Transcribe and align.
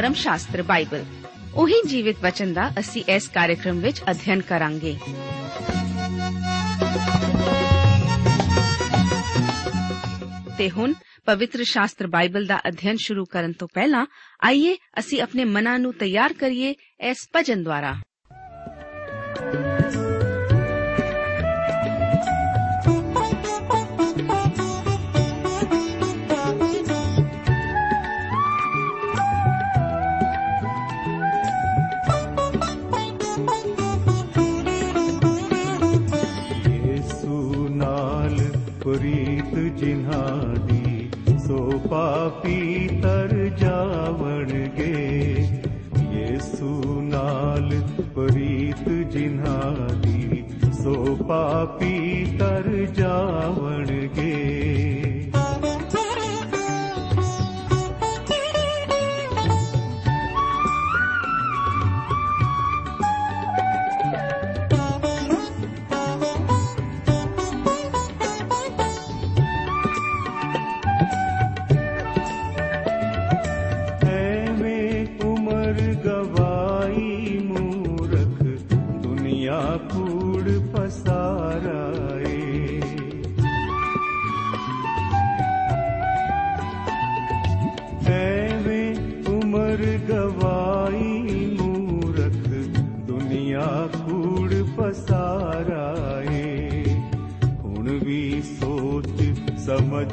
ਧਰਮ 0.00 0.12
ਸ਼ਾਸਤਰ 0.14 0.62
ਬਾਈਬਲ 0.62 1.04
ਉਹੀ 1.54 1.80
ਜੀਵਿਤ 1.88 2.16
ਵਚਨ 2.22 2.52
ਦਾ 2.52 2.68
ਅਸੀਂ 2.80 3.02
ਇਸ 3.08 3.26
ਕਾਰਜਕ੍ਰਮ 3.28 3.80
ਵਿੱਚ 3.80 4.00
ਅਧਿਐਨ 4.10 4.40
ਕਰਾਂਗੇ 4.40 4.94
ਤੇ 10.58 10.70
ਹੁਣ 10.70 10.94
ਪਵਿੱਤਰ 11.26 11.64
ਸ਼ਾਸਤਰ 11.64 12.06
ਬਾਈਬਲ 12.06 12.46
ਦਾ 12.46 12.60
ਅਧਿਐਨ 12.68 12.96
ਸ਼ੁਰੂ 12.96 13.24
ਕਰਨ 13.24 13.52
ਤੋਂ 13.52 13.68
ਪਹਿਲਾਂ 13.74 14.06
ਆਈਏ 14.44 14.76
ਅਸੀਂ 14.98 15.22
ਆਪਣੇ 15.22 15.44
ਮਨਾਂ 15.44 15.78
ਨੂੰ 15.78 15.92
ਤਿਆਰ 15.94 16.32
ਕਰੀਏ 16.32 16.74
ਇਸ 17.00 17.28
ਭਜਨ 17.36 17.62
ਦੁਆਰਾ 17.62 17.94
निहारी 40.10 41.38
सो 41.38 41.78
पापी 41.86 42.86
तर 43.00 43.32
जावण 43.58 44.48
गे 44.78 45.02
ये 46.14 46.38
सुनाल 46.40 47.68
प्रीत 48.18 48.84
चिन् 49.12 49.38
सोफा 50.80 51.64
पीतर 51.64 52.68
जन 52.98 53.99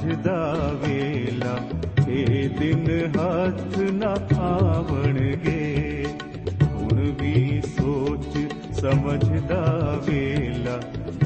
ਸਮਝਦਾ 0.07 0.71
ਵੇਲਾ, 0.73 1.57
ਇਹ 2.07 2.49
ਦਿਨ 2.49 2.87
ਹੱਥ 3.15 3.77
ਨਾ 3.77 4.13
ਆਵਣਗੇ। 4.39 6.05
ਹੁਣ 6.63 7.01
ਵੀ 7.21 7.61
ਸੋਚ 7.61 8.37
ਸਮਝਦਾ 8.73 9.99
ਵੇਲਾ, 10.05 10.79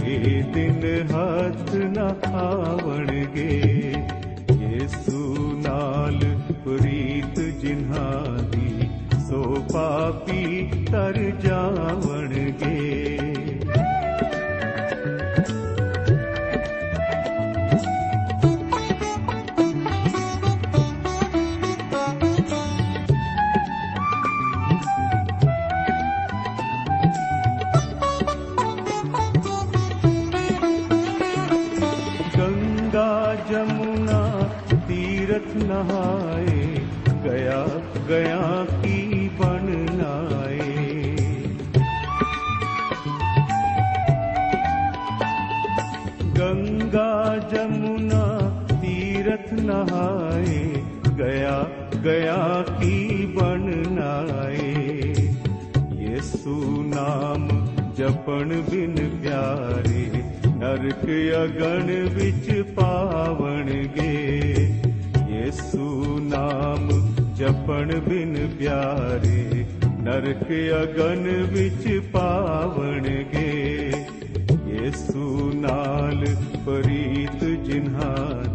ਇਹ 0.05 0.43
ਦਿਨ 0.43 1.07
ਹੱਥ 1.11 1.75
ਨਾ 1.75 2.15
ਆਵਣਗੇ। 2.37 3.93
ਯੇਸੂ 4.59 5.35
ਨਾਲ 5.63 6.19
ਪ੍ਰੀਤ 6.65 7.39
ਜਿਨ੍ਹਾਂ 7.39 8.43
ਦੀ, 8.43 8.89
ਸੋ 9.29 9.43
ਪਾਪੀ 9.73 10.69
ਤਰ 10.91 11.19
ਜਾਵਣਗੇ। 11.43 13.19
हाय 49.89 50.45
गया 51.19 51.57
गया 52.03 52.39
की 52.69 53.25
बननाए 53.35 54.71
यीशु 56.01 56.55
नाम 56.93 57.47
जपन 57.99 58.53
बिन 58.69 58.95
प्यारे 59.21 60.05
नरक 60.61 61.03
अगन 61.37 61.89
विच 62.15 62.49
पावन 62.77 63.69
गे 63.97 64.15
यीशु 65.33 65.89
नाम 66.27 66.87
जपन 67.41 67.93
बिन 68.07 68.35
प्यारे 68.57 69.65
नरक 70.07 70.47
अगन 70.77 71.27
विच 71.53 71.87
पावन 72.15 73.11
गे 73.33 73.49
यीशु 74.71 75.27
नाल 75.65 76.25
प्रीत 76.65 77.43
जिन्हार 77.67 78.50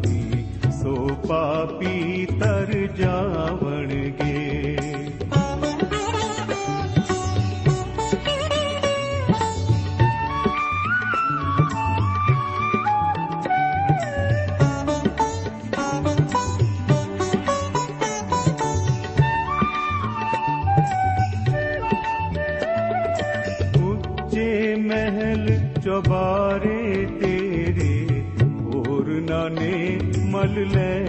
ਸੋ 0.87 1.07
ਪਾਪੀ 1.29 2.27
ਤਰ 2.41 2.73
ਜਾਵਣਗੇ। 2.97 4.77
ਉੱਚੇ 23.83 24.75
ਮਹਿਲ 24.77 25.59
ਚੁਬਾਰੇ 25.85 26.86
ਮਲ 30.57 31.06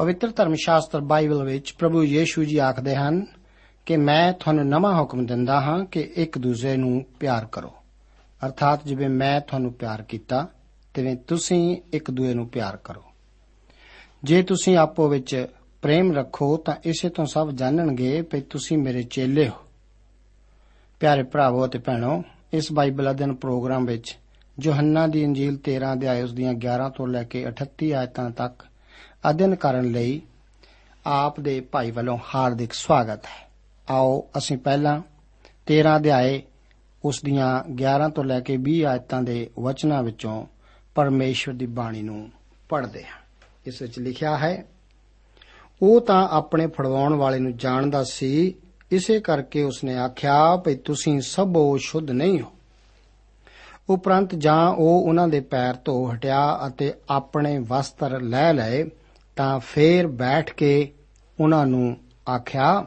ਪਵਿੱਤਰ 0.00 0.28
ਧਰਮ 0.28 0.54
ਸ਼ਾਸਤਰ 0.54 1.00
ਬਾਈਬਲ 1.00 1.44
ਵਿੱਚ 1.44 1.74
ਪ੍ਰਭੂ 1.78 2.04
ਯੀਸ਼ੂ 2.04 2.44
ਜੀ 2.44 2.58
ਆਖਦੇ 2.58 2.94
ਹਨ 2.94 3.26
ਕਿ 3.86 3.96
ਮੈਂ 3.96 4.32
ਤੁਹਾਨੂੰ 4.32 4.68
ਨਵਾਂ 4.68 5.00
ਹੁਕਮ 5.00 5.26
ਦਿੰਦਾ 5.26 5.60
ਹਾਂ 5.60 5.84
ਕਿ 5.84 6.12
ਇੱਕ 6.16 6.38
ਦੂਜੇ 6.38 6.76
ਨੂੰ 6.76 7.04
ਪਿਆਰ 7.20 7.46
ਕਰੋ। 7.46 7.74
ਅਰਥਾਤ 8.46 8.86
ਜਿਵੇਂ 8.86 9.08
ਮੈਂ 9.08 9.40
ਤੁਹਾਨੂੰ 9.40 9.72
ਪਿਆਰ 9.72 10.02
ਕੀਤਾ, 10.02 10.48
ਤਿਵੇਂ 10.94 11.16
ਤੁਸੀਂ 11.16 11.76
ਇੱਕ 11.92 12.10
ਦੂਜੇ 12.10 12.34
ਨੂੰ 12.34 12.48
ਪਿਆਰ 12.48 12.76
ਕਰੋ। 12.76 13.02
ਜੇ 14.24 14.42
ਤੁਸੀਂ 14.42 14.76
ਆਪੋ 14.76 15.08
ਵਿੱਚ 15.08 15.46
ਪ੍ਰੇਮ 15.82 16.12
ਰੱਖੋ 16.12 16.56
ਤਾਂ 16.56 16.74
ਇਸੇ 16.84 17.08
ਤੋਂ 17.08 17.26
ਸਭ 17.26 17.50
ਜਾਣਨਗੇ 17.50 18.22
ਕਿ 18.22 18.40
ਤੁਸੀਂ 18.40 18.78
ਮੇਰੇ 18.78 19.02
ਚੇਲੇ 19.02 19.48
ਹੋ। 19.48 19.56
ਪਿਆਰੇ 21.00 21.22
ਭਰਾਵੋ 21.22 21.66
ਅਤੇ 21.66 21.78
ਭੈਣੋ, 21.78 22.22
ਇਸ 22.52 22.72
ਬਾਈਬਲ 22.72 23.10
ਅਧਿਨ 23.10 23.34
ਪ੍ਰੋਗਰਾਮ 23.34 23.84
ਵਿੱਚ 23.84 24.18
ਯੋਹੰਨਾ 24.60 25.06
ਦੀ 25.06 25.22
ਇੰਜੀਲ 25.22 25.58
13 25.58 25.92
ਅਧਿਆਇ 25.92 26.22
ਉਸ 26.22 26.32
ਦੀਆਂ 26.32 26.54
11 26.54 26.88
ਤੋਂ 26.88 27.08
ਲੈ 27.08 27.24
ਕੇ 27.24 27.48
38 27.48 27.92
ਆਇਤਾਂ 27.92 28.30
ਤੱਕ 28.30 28.66
ਅਧਿਨ 29.30 29.54
ਕਰਨ 29.54 29.84
ਲਈ 29.84 30.22
ਆਪ 31.06 31.40
ਦੇ 31.40 31.60
ਭਾਈ 31.60 31.90
ਵੱਲੋਂ 31.90 32.18
ਹਾਰਦਿਕ 32.34 32.72
ਸਵਾਗਤ 32.72 33.24
ਹੈ। 33.24 33.50
ਆਓ 33.90 34.28
ਅਸੀਂ 34.38 34.58
ਪਹਿਲਾਂ 34.58 35.00
13 35.66 35.96
ਅਧਿਆਏ 35.96 36.42
ਉਸ 37.04 37.20
ਦੀਆਂ 37.24 37.64
11 37.74 38.08
ਤੋਂ 38.08 38.24
ਲੈ 38.24 38.40
ਕੇ 38.40 38.56
20 38.56 38.82
ਆਇਤਾਂ 38.82 39.22
ਦੇ 39.22 39.50
ਵਚਨਾਂ 39.60 40.02
ਵਿੱਚੋਂ 40.02 40.46
ਪਰਮੇਸ਼ਵਰ 40.94 41.54
ਦੀ 41.54 41.66
ਬਾਣੀ 41.66 42.02
ਨੂੰ 42.02 42.30
ਪੜ੍ਹਦੇ 42.68 43.04
ਹਾਂ। 43.04 43.18
ਇਸ 43.66 43.82
ਵਿੱਚ 43.82 43.98
ਲਿਖਿਆ 43.98 44.38
ਹੈ, 44.38 44.66
ਉਹ 45.82 46.00
ਤਾਂ 46.00 46.28
ਆਪਣੇ 46.28 46.66
ਫੜਵਾਉਣ 46.66 47.14
ਵਾਲੇ 47.14 47.38
ਨੂੰ 47.38 47.56
ਜਾਣਦਾ 47.56 48.04
ਸੀ, 48.04 48.54
ਇਸੇ 48.90 49.20
ਕਰਕੇ 49.20 49.62
ਉਸਨੇ 49.62 49.96
ਆਖਿਆ, 49.96 50.56
ਭਈ 50.56 50.74
ਤੁਸੀਂ 50.74 51.20
ਸਭੋ 51.20 51.78
ਸ਼ੁੱਧ 51.78 52.10
ਨਹੀਂ 52.10 52.40
ਹੋ। 52.40 52.52
ਉਪਰੰਤ 53.90 54.34
ਜਾਂ 54.34 54.68
ਉਹ 54.68 55.02
ਉਹਨਾਂ 55.08 55.28
ਦੇ 55.28 55.40
ਪੈਰ 55.40 55.74
ਧੋ 55.84 56.12
ਹਟਿਆ 56.14 56.60
ਅਤੇ 56.66 56.94
ਆਪਣੇ 57.10 57.58
ਵਸਤਰ 57.58 58.20
ਲੈ 58.20 58.52
ਲਏ 58.52 58.90
ਤਾਂ 59.36 59.58
ਫੇਰ 59.58 60.06
ਬੈਠ 60.06 60.52
ਕੇ 60.54 60.92
ਉਹਨਾਂ 61.40 61.66
ਨੂੰ 61.66 61.96
ਆਖਿਆ, 62.28 62.86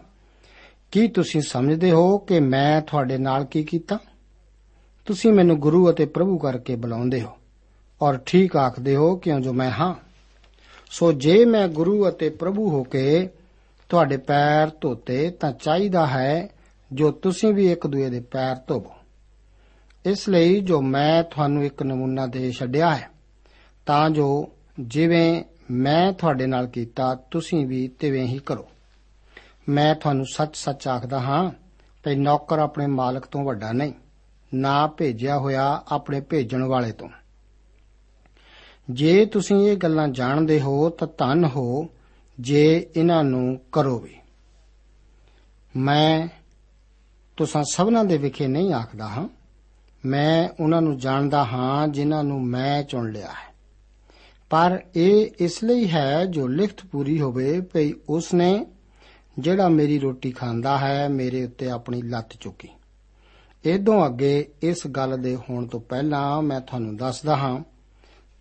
ਕੀ 0.92 1.07
ਤੁਸੀਂ 1.07 1.42
ਸਮਝਦੇ 1.42 1.92
ਹੋ 1.92 2.18
ਕਿ 2.18 2.40
ਮੈਂ 2.40 2.81
ਤੁਹਾਡੇ 2.81 3.18
ਨਾਲ 3.18 3.45
ਕੀ 3.45 3.63
ਕੀਤਾ? 3.63 3.98
ਤੁਸੀਂ 5.06 5.34
ਮੈਨੂੰ 5.34 5.60
ਗੁਰੂ 5.60 5.90
ਅਤੇ 5.90 6.06
ਪ੍ਰਭੂ 6.06 6.38
ਕਰਕੇ 6.38 6.75
ਬੁਲਾਉਂਦੇ 6.75 7.22
ਹੋ 7.22 7.38
ਔਰ 8.01 8.18
ਠੀਕ 8.18 8.56
ਆਖਦੇ 8.57 8.95
ਹੋ 8.95 9.16
ਕਿਉਂ 9.16 9.40
ਜੋ 9.40 9.54
ਮੈਂ 9.54 9.72
ਹਾਂ? 9.72 9.94
ਸੋ 10.90 11.12
ਜੇ 11.13 11.45
ਮੈਂ 11.45 11.68
ਗੁਰੂ 11.68 12.07
ਅਤੇ 12.10 12.30
ਪ੍ਰਭੂ 12.30 12.69
ਹੋ 12.69 12.84
ਕੇ 12.84 13.30
ਤੁਹਾਡੇ 13.89 14.18
ਪੈਰ 14.18 14.69
ਧੋਤੇ 14.81 15.30
ਤਾਂ 15.30 15.51
ਚਾਹੀਦਾ 15.54 16.06
ਹੈ 16.07 16.50
ਜੋ 16.92 17.12
ਤੁਸੀਂ 17.12 17.54
ਵੀ 17.54 17.72
ਇੱਕ 17.72 17.88
ਦੂਏ 17.88 18.10
ਦੇ 18.10 18.19
ਪੈਰ 18.19 18.56
ਧੋਵੋ। 18.68 18.92
ਇਸ 20.06 20.30
ਲਈ 20.30 20.60
ਜੋ 20.60 20.81
ਮੈਂ 20.81 21.24
ਤੁਹਾਨੂੰ 21.24 21.66
ਇੱਕ 21.66 21.84
ਨਮੂਨਾ 21.84 22.25
ਦੇ 22.28 22.51
ਛੱਡਿਆ 22.51 22.96
ਹੈ, 22.96 23.10
ਤਾਂ 23.86 24.10
ਜੋ 24.10 24.51
ਜਿਵੇਂ 24.80 25.44
ਮੈਂ 25.71 26.13
ਤੁਹਾਡੇ 26.13 26.45
ਨਾਲ 26.45 26.68
ਕੀਤਾ, 26.68 27.15
ਤੁਸੀਂ 27.15 27.68
ਵੀ 27.68 27.88
ਤਿਵੇਂ 27.88 28.27
ਹੀ 28.27 28.39
ਕਰੋ। 28.39 28.68
ਮੈਂ 29.69 29.95
ਤੁਹਾਨੂੰ 29.95 30.25
ਸੱਚ-ਸੱਚ 30.33 30.88
ਆਖਦਾ 30.88 31.19
ਹਾਂ 31.19 31.51
ਕਿ 32.04 32.15
ਨੌਕਰ 32.15 32.60
ਆਪਣੇ 32.60 32.88
ਮਾਲਕ 32.88 33.25
ਤੋਂ 33.25 33.44
ਵੱਡਾ 33.44 33.71
ਨਹੀਂ, 33.71 33.94
ਨਾ 34.54 34.88
ਭੇਜਿਆ 34.88 35.38
ਹੋਇਆ 35.38 35.83
ਆਪਣੇ 35.88 36.21
ਭੇਜਣ 36.21 36.63
ਵਾਲੇ 36.63 36.92
ਤੋਂ। 36.92 37.10
ਜੇ 38.89 39.25
ਤੁਸੀਂ 39.25 39.56
ਇਹ 39.56 39.77
ਗੱਲਾਂ 39.77 40.07
ਜਾਣਦੇ 40.07 40.62
ਹੋ 40.62 40.89
ਤਾਂ 40.89 41.07
ਧੰਨ 41.18 41.45
ਹੋ, 41.45 41.89
ਜੇ 42.39 42.89
ਇਹਨਾਂ 42.95 43.24
ਨੂੰ 43.24 43.60
ਕਰੋ 43.71 44.00
ਵੀ। 44.00 44.15
ਮੈਂ 45.75 46.27
ਤੁਸਾਂ 47.38 47.63
ਸਭਨਾਂ 47.63 48.06
ਦੇ 48.06 48.18
ਵਿਖੇ 48.18 48.48
ਨਹੀਂ 48.48 48.74
ਆਖਦਾ 48.74 49.07
ਹਾਂ। 49.07 49.30
ਮੈਂ 50.06 50.50
ਉਹਨਾਂ 50.60 50.81
ਨੂੰ 50.81 50.98
ਜਾਣਦਾ 50.98 51.45
ਹਾਂ 51.45 51.88
ਜਿਨ੍ਹਾਂ 51.88 52.24
ਨੂੰ 52.24 52.48
ਮੈਂ 52.48 52.83
ਚੁਣ 52.83 53.12
ਲਿਆ 53.12 53.27
ਹੈ। 53.27 53.52
ਪਰ 54.53 54.79
ਇਹ 54.95 55.29
ਇਸ 55.39 55.63
ਲਈ 55.63 55.88
ਹੈ 55.88 56.25
ਜੋ 56.25 56.47
ਲਿਖਤ 56.47 56.85
ਪੂਰੀ 56.85 57.21
ਹੋਵੇ 57.21 57.61
ਭਈ 57.61 57.94
ਉਸਨੇ 58.09 58.65
ਜਿਹੜਾ 59.39 59.69
ਮੇਰੀ 59.69 60.00
ਰੋਟੀ 60.00 60.31
ਖਾਂਦਾ 60.31 60.77
ਹੈ 60.77 61.07
ਮੇਰੇ 61.09 61.45
ਉੱਤੇ 61.45 61.69
ਆਪਣੀ 61.69 62.01
ਲੱਤ 62.01 62.33
ਚੁੱਕੀ। 62.39 62.67
ਇਦੋਂ 63.65 64.05
ਅੱਗੇ 64.05 64.47
ਇਸ 64.61 64.88
ਗੱਲ 64.88 65.17
ਦੇ 65.17 65.35
ਹੋਣ 65.35 65.67
ਤੋਂ 65.67 65.79
ਪਹਿਲਾਂ 65.79 66.41
ਮੈਂ 66.41 66.61
ਤੁਹਾਨੂੰ 66.61 66.95
ਦੱਸਦਾ 66.97 67.35
ਹਾਂ, 67.35 67.59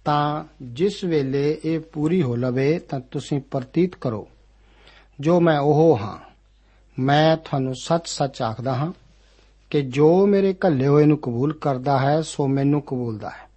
ਤਾਂ 0.04 0.44
ਜਿਸ 0.62 1.04
ਵੇਲੇ 1.04 1.60
ਇਹ 1.64 1.80
ਪੂਰੀ 1.80 2.22
ਹੋ 2.22 2.36
ਲਵੇ 2.36 2.78
ਤਾਂ 2.78 3.00
ਤੁਸੀਂ 3.00 3.40
ਪ੍ਰਤੀਤ 3.40 3.94
ਕਰੋ। 3.94 4.28
ਜੋ 5.20 5.40
ਮੈਂ 5.40 5.58
ਉਹ 5.58 5.98
ਹਾਂ, 5.98 6.18
ਮੈਂ 6.98 7.36
ਤੁਹਾਨੂੰ 7.36 7.74
ਸੱਚ-ਸੱਚ 7.74 8.42
ਆਖਦਾ 8.42 8.74
ਹਾਂ 8.74 8.92
ਕਿ 9.70 9.82
ਜੋ 9.82 10.26
ਮੇਰੇ 10.26 10.54
ਘੱਲੇ 10.66 10.86
ਹੋਏ 10.86 11.04
ਨੂੰ 11.04 11.18
ਕਬੂਲ 11.18 11.52
ਕਰਦਾ 11.52 11.98
ਹੈ, 11.98 12.22
ਸੋ 12.22 12.48
ਮੈਨੂੰ 12.48 12.82
ਕਬੂਲਦਾ 12.82 13.30
ਹੈ 13.30 13.48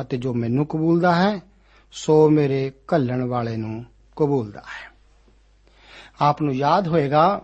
ਅਤੇ 0.00 0.16
ਜੋ 0.16 0.34
ਮੈਨੂੰ 0.34 0.66
ਕਬੂਲਦਾ 0.66 1.14
ਹੈ 1.14 1.47
ਸੋ 1.92 2.30
ਮੇਰੇ 2.30 2.72
ਘੱਲਣ 2.94 3.24
ਵਾਲੇ 3.24 3.56
ਨੂੰ 3.56 3.84
ਕਬੂਲਦਾ 4.16 4.60
ਹੈ। 4.60 4.92
ਆਪ 6.20 6.42
ਨੂੰ 6.42 6.54
ਯਾਦ 6.54 6.88
ਹੋਏਗਾ 6.88 7.42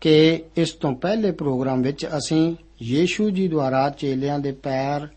ਕਿ 0.00 0.44
ਇਸ 0.56 0.72
ਤੋਂ 0.72 0.92
ਪਹਿਲੇ 0.92 1.30
ਪ੍ਰੋਗਰਾਮ 1.30 1.82
ਵਿੱਚ 1.82 2.06
ਅਸੀਂ 2.06 2.56
ਯੀਸ਼ੂ 2.82 3.30
ਜੀ 3.30 3.48
ਦੁਆਰਾ 3.48 3.90
ਚੇਲਿਆਂ 3.90 4.38
ਦੇ 4.38 4.52
ਪੈਰ 4.52 5.08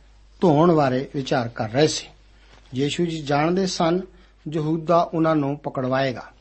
ਧੋਣ 0.41 0.75
ਬਾਰੇ 0.75 1.09
ਵਿਚਾਰ 1.15 1.47
ਕਰ 1.47 1.69
ਰਹੇ 1.69 1.87
ਸੀ। 1.87 2.07
ਯੀਸ਼ੂ 2.75 3.05
ਜੀ 3.05 3.21
ਜਾਣਦੇ 3.21 3.65
ਸਨ 3.65 4.01
ਯਹੂਦਾ 4.51 5.01
ਉਹਨਾਂ 5.13 5.35
ਨੂੰ 5.35 5.57
ਪਕੜਵਾਏਗਾ। 5.57 6.31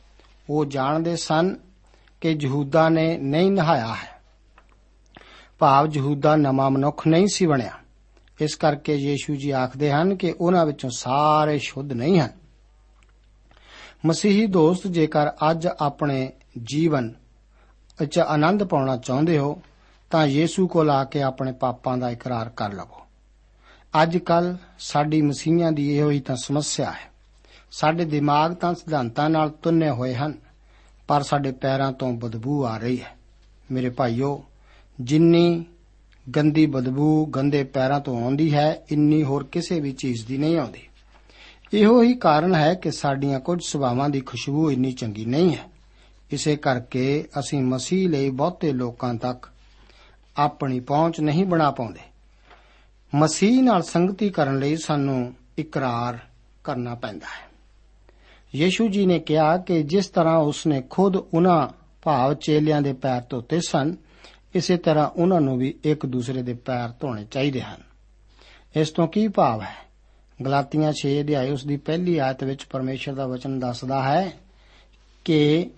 ਉਹ 0.49 0.65
ਜਾਣਦੇ 0.65 1.15
ਸਨ 1.15 1.55
ਕਿ 2.21 2.37
ਯਹੂਦਾ 2.41 2.89
ਨੇ 2.89 3.17
ਨਹੀਂ 3.17 3.51
ਨਹਾਇਆ 3.51 3.87
ਹੈ। 3.87 4.21
ਭਾਵ 5.59 5.87
ਯਹੂਦਾ 5.93 6.35
ਨਵਾਂ 6.35 6.69
ਮਨੁੱਖ 6.71 7.07
ਨਹੀਂ 7.07 7.27
ਸੀ 7.27 7.45
ਬਣਿਆ। 7.45 7.82
ਇਸ 8.43 8.55
ਕਰਕੇ 8.55 8.95
ਯੀਸ਼ੂ 8.95 9.35
ਜੀ 9.35 9.51
ਆਖਦੇ 9.51 9.91
ਹਨ 9.91 10.15
ਕਿ 10.15 10.33
ਉਹਨਾਂ 10.39 10.65
ਵਿੱਚੋਂ 10.65 10.89
ਸਾਰੇ 10.89 11.59
ਸ਼ੁੱਧ 11.59 11.93
ਨਹੀਂ 11.93 12.19
ਹਨ। 12.19 12.29
ਮਸੀਹੀ 14.05 14.45
ਦੋਸਤ, 14.45 14.87
ਜੇਕਰ 14.87 15.29
ਅੱਜ 15.51 15.67
ਆਪਣੇ 15.79 16.31
ਜੀਵਨ 16.63 17.13
ਵਿੱਚ 17.99 18.19
ਆਨੰਦ 18.19 18.63
ਪਾਉਣਾ 18.63 18.97
ਚਾਹੁੰਦੇ 18.97 19.37
ਹੋ, 19.37 19.61
ਤਾਂ 20.11 20.27
ਯੀਸ਼ੂ 20.27 20.67
ਕੋਲ 20.67 20.89
ਆ 20.89 21.03
ਕੇ 21.03 21.21
ਆਪਣੇ 21.21 21.51
ਪਾਪਾਂ 21.51 21.97
ਦਾ 21.97 22.09
ਇਕਰਾਰ 22.09 22.49
ਕਰ 22.49 22.73
ਲਵੋ। 22.73 23.05
ਅੱਜ 24.03 24.17
ਕੱਲ 24.17 24.57
ਸਾਡੀ 24.79 25.21
ਮਸੀਹਾਂ 25.21 25.71
ਦੀ 25.71 25.97
ਇਹੋ 25.97 26.09
ਹੀ 26.09 26.19
ਤਾਂ 26.19 26.35
ਸਮੱਸਿਆ 26.35 26.91
ਹੈ। 26.91 27.11
ਸਾਡੇ 27.71 28.05
ਦਿਮਾਗ 28.05 28.53
ਤਾਂ 28.53 28.73
ਸਿਧਾਂਤਾਂ 28.73 29.29
ਨਾਲ 29.29 29.49
ਤੁੰਨੇ 29.49 29.89
ਹੋਏ 29.89 30.15
ਹਨ, 30.15 30.33
ਪਰ 31.07 31.21
ਸਾਡੇ 31.21 31.51
ਪੈਰਾਂ 31.51 31.91
ਤੋਂ 31.91 32.13
ਬਦਬੂ 32.13 32.65
ਆ 32.65 32.77
ਰਹੀ 32.77 33.01
ਹੈ। 33.01 33.17
ਮੇਰੇ 33.71 33.89
ਭਾਈਓ, 33.89 34.43
ਜਿੰਨੀ 35.01 35.65
ਗੰਦੀ 36.35 36.65
ਬਦਬੂ 36.65 37.25
ਗੰਦੇ 37.25 37.63
ਪੈਰਾਂ 37.63 37.99
ਤੋਂ 37.99 38.23
ਆਉਂਦੀ 38.23 38.53
ਹੈ, 38.53 38.83
ਇੰਨੀ 38.91 39.23
ਹੋਰ 39.23 39.43
ਕਿਸੇ 39.43 39.79
ਵੀ 39.79 39.91
ਚੀਜ਼ 39.91 40.25
ਦੀ 40.25 40.37
ਨਹੀਂ 40.37 40.57
ਆਉਂਦੀ। 40.57 40.79
ਇਹੋ 41.73 42.03
ਹੀ 42.03 42.13
ਕਾਰਨ 42.13 42.55
ਹੈ 42.55 42.73
ਕਿ 42.73 42.91
ਸਾਡੀਆਂ 42.91 43.39
ਕੁਝ 43.39 43.59
ਸੁਭਾਵਾਂ 43.65 44.09
ਦੀ 44.09 44.21
ਖੁਸ਼ਬੂ 44.21 44.71
ਇੰਨੀ 44.71 44.91
ਚੰਗੀ 44.91 45.25
ਨਹੀਂ 45.25 45.55
ਹੈ। 45.55 45.63
ਇਸੇ 46.31 46.55
ਕਰਕੇ 46.55 47.25
ਅਸੀਂ 47.39 47.61
ਮਸੀਹ 47.61 48.09
ਲਈ 48.09 48.29
ਬਹੁਤੇ 48.29 48.71
ਲੋਕਾਂ 48.71 49.13
ਤੱਕ 49.13 49.49
ਆਪਣੀ 50.37 50.79
ਪਹੁੰਚ 50.79 51.19
ਨਹੀਂ 51.19 51.45
ਬਣਾ 51.45 51.71
ਪਾਉਂਦੇ। 51.71 51.99
ਮਸੀਹ 53.15 53.63
ਨਾਲ 53.63 53.83
ਸੰਗਤੀ 53.83 54.29
ਕਰਨ 54.29 54.59
ਲਈ 54.59 54.75
ਸਾਨੂੰ 54.75 55.33
ਇਕਰਾਰ 55.59 56.19
ਕਰਨਾ 56.63 56.95
ਪੈਂਦਾ 56.95 57.25
ਹੈ। 57.25 57.53
ਯੀਸ਼ੂ 58.55 58.87
ਜੀ 58.87 59.05
ਨੇ 59.05 59.19
ਕਿਹਾ 59.19 59.57
ਕਿ 59.57 59.83
ਜਿਸ 59.83 60.07
ਤਰ੍ਹਾਂ 60.07 60.37
ਉਸਨੇ 60.37 60.83
ਖੁਦ 60.89 61.15
ਉਹਨਾਂ 61.15 61.67
ਭਾਵ 62.03 62.33
ਚੇਲਿਆਂ 62.33 62.81
ਦੇ 62.81 62.93
ਪੈਰ 62.93 63.21
ਧੋਤੇ 63.29 63.59
ਸਨ 63.67 63.95
ਇਸੇ 64.55 64.77
ਤਰ੍ਹਾਂ 64.77 65.09
ਉਹਨਾਂ 65.09 65.41
ਨੂੰ 65.41 65.57
ਵੀ 65.57 65.73
ਇੱਕ 65.83 66.05
ਦੂਸਰੇ 66.05 66.41
ਦੇ 66.41 66.53
ਪੈਰ 66.53 66.89
ਧੋਣੇ 66.99 67.25
ਚਾਹੀਦੇ 67.31 67.61
ਹਨ। 67.61 67.77
ਇਸ 68.75 68.89
ਤੋਂ 68.89 69.07
ਕੀ 69.07 69.27
ਭਾਵ 69.27 69.61
ਹੈ? 69.61 69.83
ਗਲਾਤੀਆਂ 70.45 70.93
6 70.93 71.21
ਅਧਿਆਇ 71.21 71.51
ਉਸ 71.51 71.65
ਦੀ 71.65 71.77
ਪਹਿਲੀ 71.77 72.17
ਆਇਤ 72.17 72.43
ਵਿੱਚ 72.43 72.65
ਪਰਮੇਸ਼ਰ 72.65 73.13
ਦਾ 73.13 73.27
ਵਚਨ 73.27 73.59
ਦੱਸਦਾ 73.59 74.03
ਹੈ 74.03 74.33
ਕਿ 75.25 75.69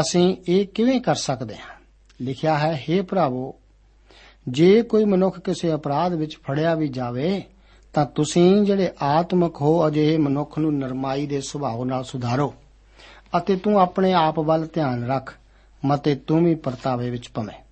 ਅਸੀਂ 0.00 0.36
ਇਹ 0.48 0.66
ਕਿਵੇਂ 0.66 1.00
ਕਰ 1.00 1.14
ਸਕਦੇ 1.14 1.54
ਹਾਂ? 1.54 1.80
ਲਿਖਿਆ 2.20 2.58
ਹੈ 2.58 2.84
हे 2.90 3.04
ਭਰਾਵੋ, 3.04 3.54
ਜੇ 4.48 4.82
ਕੋਈ 4.82 5.04
ਮਨੁੱਖ 5.04 5.40
ਕਿਸੇ 5.40 5.74
ਅਪਰਾਧ 5.74 6.12
ਵਿੱਚ 6.12 6.36
ਫੜਿਆ 6.36 6.74
ਵੀ 6.74 6.88
ਜਾਵੇ, 6.88 7.42
ਤਾਂ 7.94 8.06
ਤੁਸੀਂ 8.06 8.62
ਜਿਹੜੇ 8.62 8.90
ਆਤਮਿਕ 9.02 9.60
ਹੋ, 9.60 9.88
ਅਜਿਹੇ 9.88 10.16
ਮਨੁੱਖ 10.16 10.58
ਨੂੰ 10.58 10.78
ਨਰਮਾਈ 10.78 11.26
ਦੇ 11.26 11.40
ਸੁਭਾਅ 11.40 11.84
ਨਾਲ 11.84 12.04
ਸੁਧਾਰੋ 12.04 12.54
ਅਤੇ 13.36 13.56
ਤੂੰ 13.56 13.80
ਆਪਣੇ 13.80 14.12
ਆਪ 14.12 14.38
ਵੱਲ 14.38 14.68
ਧਿਆਨ 14.74 15.06
ਰੱਖ, 15.06 15.34
ਮਤੇ 15.84 16.14
ਤੂੰ 16.14 16.44
ਵੀ 16.44 16.54
ਪਰਤਾਵੇ 16.54 17.10
ਵਿੱਚ 17.10 17.28
ਪਵੇਂ। 17.28 17.63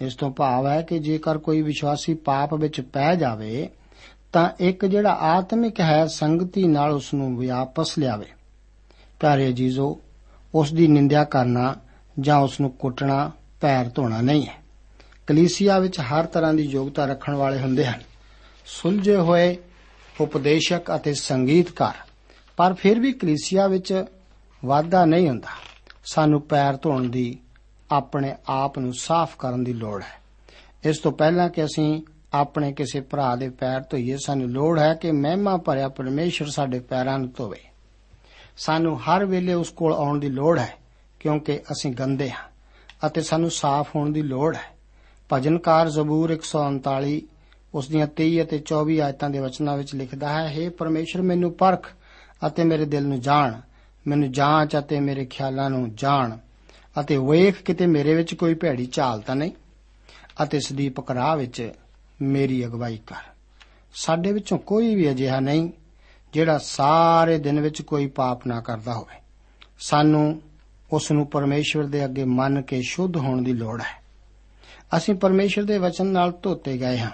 ਇਸ 0.00 0.14
ਤੋਂ 0.14 0.30
ਭਾਵ 0.30 0.66
ਹੈ 0.66 0.82
ਕਿ 0.82 0.98
ਜੇਕਰ 0.98 1.38
ਕੋਈ 1.38 1.62
ਵਿਸ਼ਵਾਸੀ 1.62 2.14
ਪਾਪ 2.14 2.54
ਵਿੱਚ 2.54 2.80
ਪੈ 2.80 3.14
ਜਾਵੇ, 3.14 3.68
ਤਾਂ 4.32 4.50
ਇੱਕ 4.60 4.86
ਜਿਹੜਾ 4.86 5.12
ਆਤਮਿਕ 5.12 5.80
ਹੈ, 5.80 6.06
ਸੰਗਤੀ 6.06 6.64
ਨਾਲ 6.64 6.92
ਉਸ 6.92 7.14
ਨੂੰ 7.14 7.46
ਵਾਪਸ 7.46 7.98
ਲਿਆਵੇ। 7.98 8.26
ਪਿਆਰੇ 9.20 9.52
ਜੀਜ਼ੋ 9.52 10.00
ਉਸ 10.54 10.74
ਦੀ 10.74 10.86
ਨਿੰਦਿਆ 10.86 11.24
ਕਰਨਾ 11.24 11.74
ਜਾਂ 12.20 12.38
ਉਸ 12.38 12.60
ਨੂੰ 12.60 12.70
ਕੁੱਟਣਾ, 12.70 13.30
ਪੈਰ 13.60 13.90
ਧੋਣਾ 13.94 14.20
ਨਹੀਂ 14.20 14.46
ਹੈ। 14.46 14.54
ਕਲੀਸਿਆ 15.26 15.78
ਵਿੱਚ 15.78 16.00
ਹਰ 16.00 16.26
ਤਰ੍ਹਾਂ 16.26 16.54
ਦੀ 16.54 16.62
ਯੋਗਤਾ 16.62 17.04
ਰੱਖਣ 17.04 17.34
ਵਾਲੇ 17.34 17.58
ਹੁੰਦੇ 17.58 17.86
ਹਨ। 17.86 18.02
ਸੁਲਝੇ 18.66 19.16
ਹੋਏ 19.16 19.56
ਉਪਦੇਸ਼ਕ 20.20 20.96
ਅਤੇ 20.96 21.14
ਸੰਗੀਤਕਾਰ। 21.14 21.94
ਪਰ 22.56 22.74
ਫਿਰ 22.74 23.00
ਵੀ 23.00 23.12
ਕਲੀਸਿਆ 23.12 23.66
ਵਿੱਚ 23.66 24.04
ਵਾਧਾ 24.64 25.04
ਨਹੀਂ 25.04 25.28
ਹੁੰਦਾ। 25.28 25.48
ਸਾਨੂੰ 26.04 26.40
ਪੈਰ 26.40 26.78
ਧੋਣ 26.82 27.08
ਦੀ 27.08 27.38
ਆਪਣੇ 27.90 28.34
ਆਪ 28.48 28.78
ਨੂੰ 28.78 28.92
ਸਾਫ਼ 28.94 29.36
ਕਰਨ 29.38 29.64
ਦੀ 29.64 29.72
ਲੋੜ 29.72 30.02
ਹੈ। 30.02 30.26
ਇਸ 30.84 30.98
ਤੋਂ 30.98 31.12
ਪਹਿਲਾਂ 31.12 31.48
ਕਿ 31.48 31.64
ਅਸੀਂ 31.64 32.02
ਆਪਣੇ 32.34 32.72
ਕਿਸੇ 32.72 33.00
ਭਰਾ 33.00 33.36
ਦੇ 33.36 33.48
ਪੈਰ 33.48 33.80
ਧੋਈਏ, 33.80 34.16
ਸਾਨੂੰ 34.26 34.50
ਲੋੜ 34.50 34.78
ਹੈ 34.78 34.94
ਕਿ 34.94 35.12
ਮਹਿਮਾ 35.12 35.56
ਭਰਿਆ 35.56 35.88
ਪਰਮੇਸ਼ਰ 35.88 36.46
ਸਾਡੇ 36.46 36.80
ਪੈਰਾਂ 36.80 37.18
ਨੂੰ 37.18 37.32
ਧੋਵੇ। 37.36 37.60
ਸਾਨੂੰ 38.56 39.00
ਹਰ 39.00 39.24
ਵੇਲੇ 39.24 39.54
ਉਸ 39.54 39.70
ਕੋਲ 39.70 39.92
ਆਉਣ 39.92 40.18
ਦੀ 40.18 40.28
ਲੋੜ 40.28 40.58
ਹੈ, 40.58 40.74
ਕਿਉਂਕਿ 41.20 41.58
ਅਸੀਂ 41.58 41.92
ਗੰਦੇ 41.92 42.30
ਹਾਂ 42.30 42.48
ਅਤੇ 43.06 43.20
ਸਾਨੂੰ 43.20 43.50
ਸਾਫ਼ 43.50 43.96
ਹੋਣ 43.96 44.12
ਦੀ 44.12 44.22
ਲੋੜ 44.22 44.56
ਹੈ। 44.56 44.76
ਭਜਨਕਾਰ 45.32 45.88
ਜ਼ਬੂਰ 45.88 46.30
139 46.30 47.20
ਉਸ 47.74 47.88
ਦੀਆਂ 47.88 48.06
23 48.06 48.42
ਅਤੇ 48.42 48.58
24 48.58 49.00
ਆਇਤਾਂ 49.00 49.30
ਦੇ 49.30 49.38
ਵਚਨਾਂ 49.38 49.76
ਵਿੱਚ 49.76 49.94
ਲਿਖਦਾ 49.94 50.28
ਹੈ 50.28 50.58
हे 50.58 50.72
ਪਰਮੇਸ਼ਰ 50.72 51.22
ਮੈਨੂੰ 51.22 51.52
ਪਰਖ 51.52 51.90
ਅਤੇ 52.46 52.64
ਮੇਰੇ 52.64 52.84
ਦਿਲ 52.84 53.06
ਨੂੰ 53.06 53.20
ਜਾਣ, 53.20 53.60
ਮੈਨੂੰ 54.06 54.32
ਜਾਂਚ 54.32 54.78
ਅਤੇ 54.78 55.00
ਮੇਰੇ 55.00 55.24
ਖਿਆਲਾਂ 55.24 55.70
ਨੂੰ 55.70 55.94
ਜਾਣ 55.94 56.36
ਅਤੇ 57.00 57.16
ਵੇਖ 57.16 57.62
ਕਿਤੇ 57.62 57.86
ਮੇਰੇ 57.86 58.14
ਵਿੱਚ 58.14 58.34
ਕੋਈ 58.34 58.54
ਭੈੜੀ 58.54 58.86
ਚਾਲ 58.86 59.20
ਤਾਂ 59.20 59.36
ਨਹੀਂ? 59.36 59.52
ਅਤੇ 60.42 60.60
ਸਦੀਪਕ 60.60 61.10
ਰਾਹ 61.10 61.36
ਵਿੱਚ 61.36 61.72
ਮੇਰੀ 62.22 62.66
ਅਗਵਾਈ 62.66 62.98
ਕਰ। 63.06 63.30
ਸਾਡੇ 63.94 64.32
ਵਿੱਚੋਂ 64.32 64.58
ਕੋਈ 64.58 64.94
ਵੀ 64.94 65.10
ਅਜਿਹਾ 65.10 65.40
ਨਹੀਂ 65.40 65.70
ਜਿਹੜਾ 66.32 66.58
ਸਾਰੇ 66.58 67.38
ਦਿਨ 67.38 67.60
ਵਿੱਚ 67.60 67.82
ਕੋਈ 67.82 68.06
ਪਾਪ 68.06 68.46
ਨਾ 68.46 68.60
ਕਰਦਾ 68.60 68.94
ਹੋਵੇ। 68.94 69.20
ਸਾਨੂੰ 69.78 70.42
ਉਸ 70.92 71.12
ਨੂੰ 71.12 71.26
ਪਰਮੇਸ਼ਵਰ 71.26 71.84
ਦੇ 71.84 72.04
ਅੱਗੇ 72.04 72.24
ਮੰਨ 72.24 72.62
ਕੇ 72.62 72.82
ਸ਼ੁੱਧ 72.82 73.16
ਹੋਣ 73.16 73.42
ਦੀ 73.42 73.52
ਲੋੜ 73.52 73.80
ਹੈ। 73.80 74.02
ਅਸੀਂ 74.96 75.14
ਪਰਮੇਸ਼ਵਰ 75.14 75.64
ਦੇ 75.64 75.78
ਵਚਨ 75.78 76.06
ਨਾਲ 76.06 76.32
ਧੋਤੇ 76.42 76.78
ਗਏ 76.78 76.98
ਹਾਂ। 76.98 77.10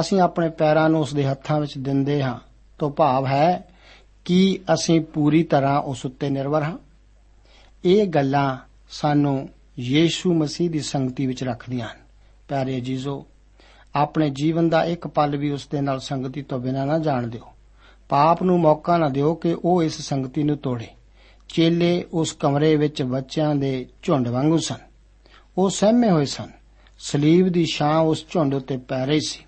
ਅਸੀਂ 0.00 0.20
ਆਪਣੇ 0.20 0.48
ਪੈਰਾਂ 0.48 0.90
ਨੂੰ 0.90 1.00
ਉਸ 1.00 1.14
ਦੇ 1.14 1.26
ਹੱਥਾਂ 1.26 1.60
ਵਿੱਚ 1.60 1.78
ਦਿੰਦੇ 1.78 2.22
ਹਾਂ। 2.22 2.38
ਤੋਂ 2.78 2.90
ਭਾਵ 2.90 3.26
ਹੈ 3.26 3.68
ਕਿ 4.24 4.58
ਅਸੀਂ 4.74 5.00
ਪੂਰੀ 5.00 5.42
ਤਰ੍ਹਾਂ 5.42 5.82
ਉਸ 5.82 6.06
ਉੱਤੇ 6.06 6.30
ਨਿਰਭਰ 6.30 6.62
ਹਾਂ। 6.62 6.78
ਇਹ 7.84 8.06
ਗੱਲਾਂ 8.06 8.56
ਸਾਨੂੰ 8.94 9.48
ਯੀਸ਼ੂ 9.78 10.34
ਮਸੀਹ 10.34 10.70
ਦੀ 10.70 10.80
ਸੰਗਤੀ 10.80 11.26
ਵਿੱਚ 11.26 11.44
ਰੱਖਦੀਆਂ 11.44 11.86
ਹਨ। 11.86 11.98
ਪਿਆਰੇ 12.48 12.80
ਜੀਜ਼ੋ 12.80 13.26
ਆਪਣੇ 13.94 14.30
ਜੀਵਨ 14.30 14.68
ਦਾ 14.68 14.84
ਇੱਕ 14.84 15.06
ਪਲ 15.06 15.36
ਵੀ 15.36 15.50
ਉਸ 15.50 15.66
ਦੇ 15.66 15.80
ਨਾਲ 15.80 16.00
ਸੰਗਤੀ 16.00 16.42
ਤੋਂ 16.42 16.58
ਬਿਨਾਂ 16.58 16.86
ਨਾ 16.86 16.98
ਜਾਣ 16.98 17.26
ਦਿਓ। 17.26 17.52
ਪਾਪ 18.08 18.42
ਨੂੰ 18.42 18.60
ਮੌਕਾ 18.60 18.98
ਨਾ 18.98 19.08
ਦਿਓ 19.08 19.34
ਕਿ 19.34 19.56
ਉਹ 19.64 19.82
ਇਸ 19.82 20.00
ਸੰਗਤੀ 20.00 20.42
ਨੂੰ 20.42 20.56
ਤੋੜੇ। 20.56 20.86
ਚੇਲੇ 21.48 22.04
ਉਸ 22.12 22.32
ਕਮਰੇ 22.32 22.76
ਵਿੱਚ 22.76 23.02
ਬੱਚਿਆਂ 23.02 23.54
ਦੇ 23.54 23.86
ਝੁੰਡ 24.02 24.28
ਵਾਂਗੂ 24.28 24.58
ਸਨ। 24.58 24.78
ਉਹ 25.58 25.70
ਸਹਿਮੇ 25.70 26.10
ਹੋਏ 26.10 26.24
ਸਨ। 26.24 26.50
ਸਲੀਬ 26.98 27.48
ਦੀ 27.48 27.66
ਛਾਂ 27.74 28.00
ਉਸ 28.00 28.24
ਝੁੰਡ 28.30 28.54
ਉੱਤੇ 28.54 28.76
ਪੈ 28.76 29.06
ਰਹੀ 29.06 29.20
ਸੀ। 29.20 29.44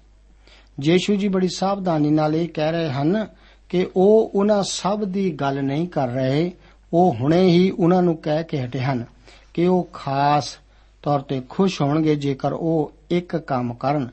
ਯੀਸ਼ੂ 0.82 1.14
ਜੀ 1.14 1.28
ਬੜੀ 1.28 1.48
ਸਾਵਧਾਨੀ 1.56 2.10
ਨਾਲ 2.10 2.36
ਇਹ 2.36 2.48
ਕਹਿ 2.48 2.72
ਰਹੇ 2.72 2.90
ਹਨ 2.90 3.26
ਕਿ 3.68 3.86
ਉਹ 3.96 4.30
ਉਹਨਾਂ 4.34 4.62
ਸਭ 4.62 5.04
ਦੀ 5.04 5.30
ਗੱਲ 5.30 5.64
ਨਹੀਂ 5.64 5.88
ਕਰ 5.88 6.08
ਰਹੇ, 6.08 6.52
ਉਹ 6.92 7.14
ਹੁਣੇ 7.14 7.46
ਹੀ 7.46 7.70
ਉਹਨਾਂ 7.70 8.02
ਨੂੰ 8.02 8.16
ਕਹਿ 8.16 8.44
ਕੇ 8.44 8.64
ਹਟੇ 8.64 8.80
ਹਨ। 8.80 9.15
ਕਿ 9.56 9.66
ਉਹ 9.66 9.88
ਖਾਸ 9.92 10.58
ਤੌਰ 11.02 11.20
ਤੇ 11.20 11.42
ਖੁਸ਼ 11.48 11.82
ਹੋਣਗੇ 11.82 12.16
ਜੇਕਰ 12.16 12.52
ਉਹ 12.52 12.92
ਇੱਕ 13.10 13.36
ਕੰਮ 13.36 13.74
ਕਰਨ, 13.74 14.08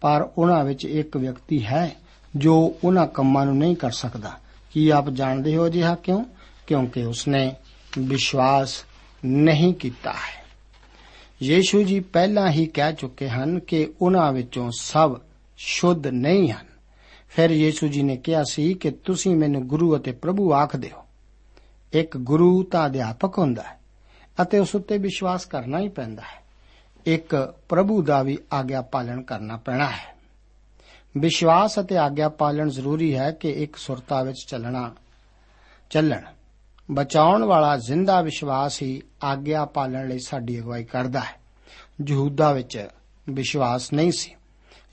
ਪਰ 0.00 0.28
ਉਹਨਾਂ 0.38 0.64
ਵਿੱਚ 0.64 0.84
ਇੱਕ 0.84 1.16
ਵਿਅਕਤੀ 1.16 1.66
ਹੈ 1.66 1.96
ਜੋ 2.36 2.74
ਉਹਨਾਂ 2.84 3.06
ਕੰਮਾਂ 3.06 3.46
ਨੂੰ 3.46 3.58
ਨਹੀਂ 3.58 3.76
ਕਰ 3.76 3.90
ਸਕਦਾ। 3.90 4.32
ਕੀ 4.72 4.88
ਆਪ 4.88 5.10
ਜਾਣਦੇ 5.10 5.56
ਹੋ 5.56 5.68
ਜਿਹਾ 5.68 5.94
ਕਿਉਂ? 5.94 6.24
ਕਿਉਂਕਿ 6.66 7.02
ਉਸਨੇ 7.02 7.52
ਵਿਸ਼ਵਾਸ 7.98 8.84
ਨਹੀਂ 9.24 9.74
ਕੀਤਾ 9.74 10.12
ਹੈ। 10.12 10.44
ਯੀਸ਼ੂ 11.42 11.82
ਜੀ 11.82 12.00
ਪਹਿਲਾਂ 12.00 12.50
ਹੀ 12.50 12.66
ਕਹਿ 12.66 12.92
ਚੁੱਕੇ 12.92 13.28
ਹਨ 13.28 13.60
ਕਿ 13.60 13.92
ਉਹਨਾਂ 14.00 14.32
ਵਿੱਚੋਂ 14.32 14.70
ਸਭ 14.78 15.20
ਸ਼ੁੱਧ 15.56 16.06
ਨਹੀਂ 16.06 16.52
ਹਨ। 16.52 16.66
ਫਿਰ 17.28 17.50
ਯੀਸ਼ੂ 17.50 17.88
ਜੀ 17.88 18.02
ਨੇ 18.02 18.16
ਕਿਹਾ 18.16 18.44
ਸੀ 18.50 18.74
ਕਿ 18.74 18.90
ਤੁਸੀਂ 18.90 19.36
ਮੈਨੂੰ 19.36 19.66
ਗੁਰੂ 19.68 19.96
ਅਤੇ 19.96 20.12
ਪ੍ਰਭੂ 20.12 20.52
ਆਖਦੇ 20.52 20.90
ਹੋ। 20.90 21.04
ਇੱਕ 21.92 22.16
ਗੁਰੂ 22.16 22.62
ਤਾਂ 22.62 22.86
ਅਧਿਆਪਕ 22.86 23.38
ਹੁੰਦਾ 23.38 23.62
ਹੈ। 23.62 23.83
ਅਤੇ 24.42 24.58
ਉਸ 24.58 24.74
ਉੱਤੇ 24.74 24.98
ਵਿਸ਼ਵਾਸ 24.98 25.46
ਕਰਨਾ 25.46 25.78
ਹੀ 25.78 25.88
ਪੈਂਦਾ 25.88 26.22
ਹੈ। 26.22 26.44
ਇੱਕ 27.06 27.54
ਪ੍ਰਭੂ 27.68 28.02
ਦਾ 28.02 28.22
ਵੀ 28.22 28.38
ਆਗਿਆ 28.52 28.82
ਪਾਲਣ 28.82 29.22
ਕਰਨਾ 29.22 29.56
ਪੈਣਾ 29.56 29.86
ਹੈ। 29.86 30.14
ਵਿਸ਼ਵਾਸ 31.18 31.78
ਅਤੇ 31.78 31.96
ਆਗਿਆ 31.96 32.28
ਪਾਲਣ 32.28 32.68
ਜ਼ਰੂਰੀ 32.68 33.16
ਹੈ 33.16 33.30
ਕਿ 33.30 33.50
ਇੱਕ 33.50 33.76
ਸੁਰਤਾ 33.76 34.22
ਵਿੱਚ 34.22 34.44
ਚੱਲਣਾ, 34.48 34.94
ਚੱਲਣ। 35.90 36.20
ਬਚਾਉਣ 36.90 37.44
ਵਾਲਾ 37.44 37.76
ਜ਼ਿੰਦਾ 37.76 38.20
ਵਿਸ਼ਵਾਸ 38.20 38.82
ਹੀ 38.82 39.02
ਆਗਿਆ 39.24 39.64
ਪਾਲਣ 39.64 40.08
ਲਈ 40.08 40.18
ਸਾਡੀ 40.18 40.60
ਅਗਵਾਈ 40.60 40.84
ਕਰਦਾ 40.84 41.20
ਹੈ। 41.20 41.40
ਯਹੂਦਾ 42.06 42.52
ਵਿੱਚ 42.52 42.88
ਵਿਸ਼ਵਾਸ 43.30 43.92
ਨਹੀਂ 43.92 44.12
ਸੀ। 44.12 44.34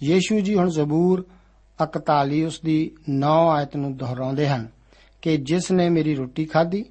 ਯੀਸ਼ੂ 0.03 0.39
ਜੀ 0.39 0.55
ਹੁਣ 0.55 0.69
ਜ਼ਬੂਰ 0.69 1.25
41 1.83 2.43
ਉਸ 2.43 2.61
ਦੀ 2.61 2.91
9 3.09 3.49
ਆਇਤ 3.49 3.75
ਨੂੰ 3.75 3.97
ਦੁਹਰਾਉਂਦੇ 3.97 4.49
ਹਨ 4.49 4.67
ਕਿ 5.21 5.37
ਜਿਸ 5.37 5.71
ਨੇ 5.71 5.89
ਮੇਰੀ 5.89 6.15
ਰੋਟੀ 6.15 6.45
ਖਾਧੀ, 6.45 6.85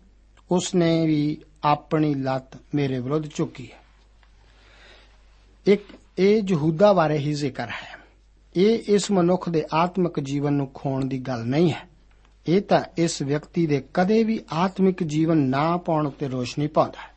ਉਸ 0.51 0.75
ਨੇ 0.75 1.07
ਵੀ 1.07 1.41
ਆਪਣੀ 1.65 2.15
ਲੱਤ 2.15 2.59
ਮੇਰੇ 2.75 2.99
ਵਿਰੁੱਧ 2.99 3.25
ਝੁਕੀ 3.35 3.71
ਹੈ। 3.73 3.81
ਇੱਕ, 5.67 5.85
ਇਹ 6.19 6.43
ਯਹੂਦਾ 6.49 6.93
ਬਾਰੇ 6.93 7.19
ਹੀ 7.19 7.33
ਜ਼ਿਕਰ 7.33 7.69
ਹੈ। 7.69 8.01
ਇਹ 8.57 8.79
ਇਸ 8.89 9.11
ਮਨੁੱਖ 9.11 9.49
ਦੇ 9.49 9.65
ਆਤਮਿਕ 9.75 10.21
ਜੀਵਨ 10.21 10.53
ਨੂੰ 10.53 10.71
ਖੋਣ 10.75 11.05
ਦੀ 11.05 11.19
ਗੱਲ 11.19 11.45
ਨਹੀਂ 11.45 11.73
ਹੈ। 11.73 11.89
ਇਹ 12.49 12.61
ਤਾਂ 12.61 12.83
ਇਸ 12.99 13.23
ਵਿਅਕਤੀ 13.23 13.67
ਦੇ 13.67 13.85
ਕਦੇ 13.95 14.25
ਵੀ 14.25 14.41
ਆਤਮਿਕ 14.53 15.03
ਜੀਵਨ 15.03 15.37
ਨਾ 15.37 15.77
ਪਾਉਣ 15.77 16.07
ਉੱਤੇ 16.07 16.29
ਰੋਸ਼ਨੀ 16.29 16.67
ਪਾਉਂਦਾ 16.67 17.03
ਹੈ। 17.03 17.11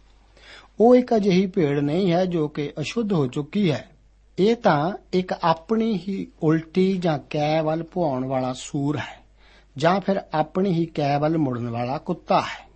ਉਹ 0.80 0.96
ਇੱਕ 0.96 1.16
ਅਜਿਹੀ 1.16 1.46
ਭੇਡ 1.46 1.80
ਨਹੀਂ 1.80 2.12
ਹੈ 2.12 2.26
ਜੋ 2.26 2.48
ਕਿ 2.48 2.74
ਅਸ਼ੁੱਧ 2.82 3.14
ਹੋ 3.14 3.28
ਚੁੱਕੀ 3.28 3.72
ਹੈ। 3.72 3.90
ਇਹ 4.40 4.56
ਤਾਂ 4.56 4.92
ਇੱਕ 5.14 5.34
ਆਪਣੀ 5.44 5.94
ਹੀ 5.98 6.28
ਉਲਟੀ 6.44 6.98
ਜਾਂ 6.98 7.20
ਕੈ 7.30 7.62
ਵੱਲ 7.62 7.84
ਭੁਆਉਣ 7.84 8.26
ਵਾਲਾ 8.26 8.54
ਸੂਰ 8.54 8.98
ਹੈ 8.98 9.24
ਜਾਂ 9.78 10.02
ਫਿਰ 10.02 10.22
ਆਪਣੀ 10.34 10.74
ਹੀ 10.74 10.86
ਕੈ 10.86 11.20
ਵੱਲ 11.20 11.38
ਮੁੜਨ 11.38 11.70
ਵਾਲਾ 11.70 11.98
ਕੁੱਤਾ 11.98 12.42
ਹੈ। 12.42 12.73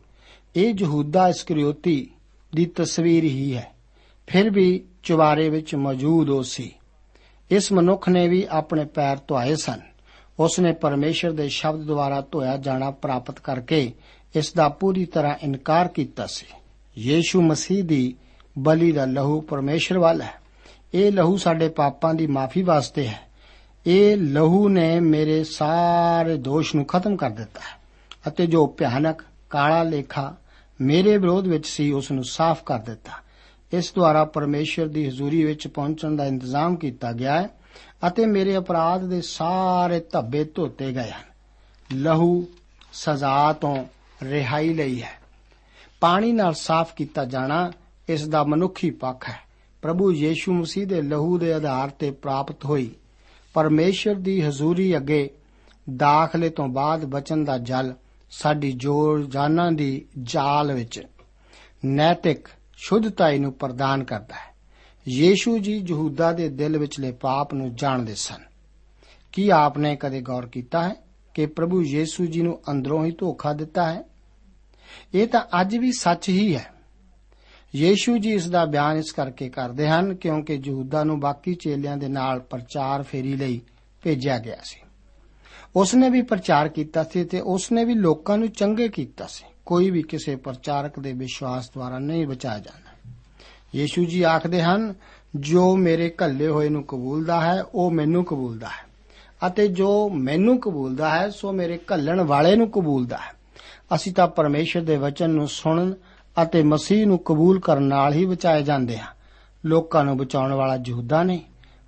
ਇਹ 0.57 0.73
ਯਹੂਦਾ 0.79 1.27
ਇਸਕਰੀਓਤੀ 1.27 2.09
ਦੀ 2.55 2.65
ਤਸਵੀਰ 2.65 3.23
ਹੀ 3.23 3.55
ਹੈ। 3.55 3.71
ਫਿਰ 4.27 4.49
ਵੀ 4.49 4.83
ਚੁਬਾਰੇ 5.03 5.49
ਵਿੱਚ 5.49 5.75
ਮੌਜੂਦ 5.75 6.29
ਹੋ 6.29 6.43
ਸੀ। 6.43 6.75
ਇਸ 7.51 7.71
ਮਨੁੱਖ 7.71 8.09
ਨੇ 8.09 8.27
ਵੀ 8.27 8.47
ਆਪਣੇ 8.49 8.85
ਪੈਰ 8.85 9.17
ਧੋਏ 9.27 9.55
ਸਨ। 9.55 9.79
ਉਸ 10.39 10.59
ਨੇ 10.59 10.73
ਪਰਮੇਸ਼ਰ 10.73 11.31
ਦੇ 11.31 11.49
ਸ਼ਬਦ 11.49 11.83
ਦੁਆਰਾ 11.83 12.21
ਧੋਇਆ 12.31 12.57
ਜਾਣਾ 12.57 12.91
ਪ੍ਰਾਪਤ 12.91 13.39
ਕਰਕੇ 13.39 13.93
ਇਸ 14.35 14.53
ਦਾ 14.53 14.69
ਪੂਰੀ 14.69 15.05
ਤਰ੍ਹਾਂ 15.05 15.35
ਇਨਕਾਰ 15.43 15.87
ਕੀਤਾ 15.87 16.25
ਸੀ। 16.25 16.45
ਯੀਸ਼ੂ 16.97 17.41
ਮਸੀਹ 17.41 17.83
ਦੀ 17.83 18.15
ਬਲੀ 18.59 18.91
ਦਾ 18.91 19.05
ਲਹੂ 19.05 19.41
ਪਰਮੇਸ਼ਰ 19.41 19.99
ਵੱਲ 19.99 20.21
ਹੈ। 20.21 20.33
ਇਹ 20.93 21.11
ਲਹੂ 21.11 21.37
ਸਾਡੇ 21.37 21.69
ਪਾਪਾਂ 21.69 22.13
ਦੀ 22.13 22.27
ਮਾਫੀ 22.27 22.61
ਵਾਸਤੇ 22.61 23.07
ਹੈ। 23.07 23.19
ਇਹ 23.87 24.17
ਲਹੂ 24.17 24.69
ਨੇ 24.69 24.99
ਮੇਰੇ 24.99 25.43
ਸਾਰੇ 25.43 26.37
ਦੋਸ਼ 26.37 26.75
ਨੂੰ 26.75 26.85
ਖਤਮ 26.85 27.15
ਕਰ 27.15 27.29
ਦਿੱਤਾ 27.29 27.59
ਹੈ 27.59 27.81
ਅਤੇ 28.27 28.47
ਜੋ 28.47 28.67
ਭਿਆਨਕ, 28.67 29.21
ਕਾਲਾ 29.49 29.83
ਲੇਖਾ 29.83 30.35
ਮੇਰੇ 30.81 31.17
ਵਿਰੋਧ 31.17 31.47
ਵਿੱਚ 31.47 31.67
ਸੀ 31.67 31.91
ਉਸ 31.91 32.11
ਨੂੰ 32.11 32.23
ਸਾਫ਼ 32.23 32.63
ਕਰ 32.63 32.79
ਦਿੱਤਾ। 32.79 33.11
ਇਸ 33.73 33.93
ਦੁਆਰਾ 33.95 34.25
ਪਰਮੇਸ਼ਰ 34.25 34.87
ਦੀ 34.87 35.07
ਹਜ਼ੂਰੀ 35.07 35.43
ਵਿੱਚ 35.43 35.67
ਪਹੁੰਚਣ 35.67 36.15
ਦਾ 36.15 36.25
ਇੰਤਜ਼ਾਮ 36.25 36.75
ਕੀਤਾ 36.75 37.11
ਗਿਆ 37.11 37.41
ਹੈ 37.41 37.49
ਅਤੇ 38.07 38.25
ਮੇਰੇ 38.25 38.57
ਅਪਰਾਧ 38.57 39.05
ਦੇ 39.05 39.21
ਸਾਰੇ 39.21 39.99
ਧੱਬੇ 39.99 40.43
ਧੋਤੇ 40.43 40.93
ਗਏ 40.93 41.11
ਹਨ। 41.11 41.27
ਲਹੂ 41.93 42.47
ਸਜ਼ਾ 42.93 43.53
ਤੋਂ 43.53 43.85
ਰਿਹਾਈ 44.23 44.73
ਲਈ 44.73 45.01
ਹੈ। 45.01 45.11
ਪਾਣੀ 45.99 46.31
ਨਾਲ 46.31 46.53
ਸਾਫ਼ 46.53 46.95
ਕੀਤਾ 46.95 47.25
ਜਾਣਾ 47.25 47.71
ਇਸ 48.09 48.27
ਦਾ 48.27 48.43
ਮਨੁੱਖੀ 48.43 48.89
ਪੱਖ 48.89 49.29
ਹੈ। 49.29 49.39
ਪ੍ਰਭੂ 49.81 50.11
ਯੀਸ਼ੂ 50.11 50.53
ਮਸੀਹ 50.53 50.87
ਦੇ 50.87 51.01
ਲਹੂ 51.01 51.37
ਦੇ 51.37 51.53
ਆਧਾਰ 51.53 51.89
ਤੇ 51.89 52.11
ਪ੍ਰਾਪਤ 52.11 52.65
ਹੋਈ। 52.65 52.91
ਪਰਮੇਸ਼ਰ 53.53 54.15
ਦੀ 54.15 54.41
ਹਜ਼ੂਰੀ 54.41 54.97
ਅੱਗੇ 54.97 55.29
ਦਾਖਲੇ 55.95 56.49
ਤੋਂ 56.49 56.67
ਬਾਅਦ 56.67 57.05
ਬਚਨ 57.05 57.43
ਦਾ 57.43 57.57
ਜਲ 57.57 57.93
ਸਾਡੀ 58.29 58.71
ਜੋਰ 58.71 59.25
ਜਾਨਾਂ 59.25 59.71
ਦੀ 59.71 60.05
ਜਾਲ 60.21 60.73
ਵਿੱਚ 60.73 61.03
ਨੈਤਿਕ 61.85 62.47
ਸ਼ੁੱਧਤਾਈ 62.77 63.39
ਨੂੰ 63.39 63.53
ਪ੍ਰਦਾਨ 63.53 64.03
ਕਰਦਾ 64.03 64.35
ਹੈ। 64.35 64.55
ਯੀਸ਼ੂ 65.07 65.57
ਜੀ 65.57 65.85
ਯਹੂਦਾ 65.87 66.31
ਦੇ 66.31 66.49
ਦਿਲ 66.49 66.77
ਵਿਚਲੇ 66.77 67.11
ਪਾਪ 67.11 67.53
ਨੂੰ 67.53 67.75
ਜਾਣਦੇ 67.75 68.15
ਸਨ। 68.15 68.43
ਕੀ 69.31 69.49
ਆਪਨੇ 69.49 69.95
ਕਦੇ 69.95 70.21
ਗੌਰ 70.21 70.45
ਕੀਤਾ 70.45 70.83
ਹੈ 70.83 70.95
ਕਿ 71.33 71.45
ਪ੍ਰਭੂ 71.45 71.83
ਯੀਸ਼ੂ 71.83 72.25
ਜੀ 72.25 72.41
ਨੂੰ 72.41 72.61
ਅੰਦਰੋਂ 72.71 73.05
ਹੀ 73.05 73.11
ਧੋਖਾ 73.11 73.53
ਦਿੱਤਾ 73.53 73.93
ਹੈ? 73.93 74.03
ਇਹ 75.13 75.27
ਤਾਂ 75.27 75.41
ਅੱਜ 75.61 75.77
ਵੀ 75.77 75.91
ਸੱਚ 75.91 76.29
ਹੀ 76.29 76.55
ਹੈ। 76.55 76.71
ਯੀਸ਼ੂ 77.75 78.17
ਜੀ 78.17 78.33
ਇਸ 78.33 78.49
ਦਾ 78.49 78.65
ਬਿਆਨ 78.65 78.97
ਇਸ 78.97 79.11
ਕਰਕੇ 79.11 79.49
ਕਰਦੇ 79.49 79.89
ਹਨ 79.89 80.15
ਕਿਉਂਕਿ 80.15 80.61
ਯਹੂਦਾ 80.65 81.03
ਨੂੰ 81.03 81.19
ਬਾਕੀ 81.19 81.55
ਚੇਲਿਆਂ 81.55 81.97
ਦੇ 81.97 82.07
ਨਾਲ 82.07 82.39
ਪ੍ਰਚਾਰ 82.39 83.03
ਫੇਰੀ 83.03 83.35
ਲਈ 83.35 83.61
ਭੇਜਿਆ 84.03 84.37
ਗਿਆ 84.37 84.57
ਸੀ। 84.63 84.86
ਉਸ 85.77 85.95
ਨੇ 85.95 86.09
ਵੀ 86.09 86.21
ਪ੍ਰਚਾਰ 86.21 86.67
ਕੀਤਾ 86.67 87.03
ਸੀ 87.03 87.23
ਤੇ 87.23 87.39
ਉਸ 87.39 87.71
ਨੇ 87.71 87.85
ਵੀ 87.85 87.93
ਲੋਕਾਂ 87.93 88.37
ਨੂੰ 88.37 88.47
ਚੰਗੇ 88.47 88.89
ਕੀਤਾ 88.89 89.25
ਸੀ। 89.29 89.45
ਕੋਈ 89.65 89.91
ਵੀ 89.91 90.01
ਕਿਸੇ 90.01 90.35
ਪ੍ਰਚਾਰਕ 90.35 90.99
ਦੇ 90.99 91.13
ਵਿਸ਼ਵਾਸ 91.13 91.69
ਦੁਆਰਾ 91.69 91.99
ਨਹੀਂ 91.99 92.27
ਬਚਾਇਆ 92.27 92.59
ਜਾਂਦਾ। 92.59 93.11
ਯੀਸ਼ੂ 93.75 94.05
ਜੀ 94.05 94.23
ਆਖਦੇ 94.23 94.61
ਹਨ, 94.61 94.93
ਜੋ 95.35 95.75
ਮੇਰੇ 95.75 96.15
ਘੱਲੇ 96.23 96.47
ਹੋਏ 96.47 96.69
ਨੂੰ 96.69 96.83
ਕਬੂਲਦਾ 96.83 97.41
ਹੈ, 97.41 97.63
ਉਹ 97.63 97.91
ਮੈਨੂੰ 97.91 98.25
ਕਬੂਲਦਾ 98.25 98.67
ਹੈ। 98.67 98.87
ਅਤੇ 99.47 99.67
ਜੋ 99.67 100.09
ਮੈਨੂੰ 100.09 100.59
ਕਬੂਲਦਾ 100.59 101.09
ਹੈ, 101.09 101.29
ਸੋ 101.29 101.51
ਮੇਰੇ 101.51 101.79
ਘੱਲਣ 101.93 102.21
ਵਾਲੇ 102.21 102.55
ਨੂੰ 102.55 102.71
ਕਬੂਲਦਾ 102.71 103.17
ਹੈ। 103.17 103.33
ਅਸੀਂ 103.95 104.13
ਤਾਂ 104.13 104.27
ਪਰਮੇਸ਼ਰ 104.27 104.81
ਦੇ 104.81 104.97
ਵਚਨ 104.97 105.29
ਨੂੰ 105.29 105.47
ਸੁਣਨ 105.47 105.93
ਅਤੇ 106.41 106.63
ਮਸੀਹ 106.63 107.07
ਨੂੰ 107.07 107.17
ਕਬੂਲ 107.17 107.59
ਕਰਨ 107.59 107.83
ਨਾਲ 107.83 108.13
ਹੀ 108.13 108.25
ਬਚਾਏ 108.25 108.63
ਜਾਂਦੇ 108.63 108.97
ਹਾਂ। 108.97 109.07
ਲੋਕਾਂ 109.65 110.05
ਨੂੰ 110.05 110.17
ਬਚਾਉਣ 110.17 110.53
ਵਾਲਾ 110.53 110.79
ਯਹੂਦਾ 110.87 111.23
ਨਹੀਂ, 111.23 111.39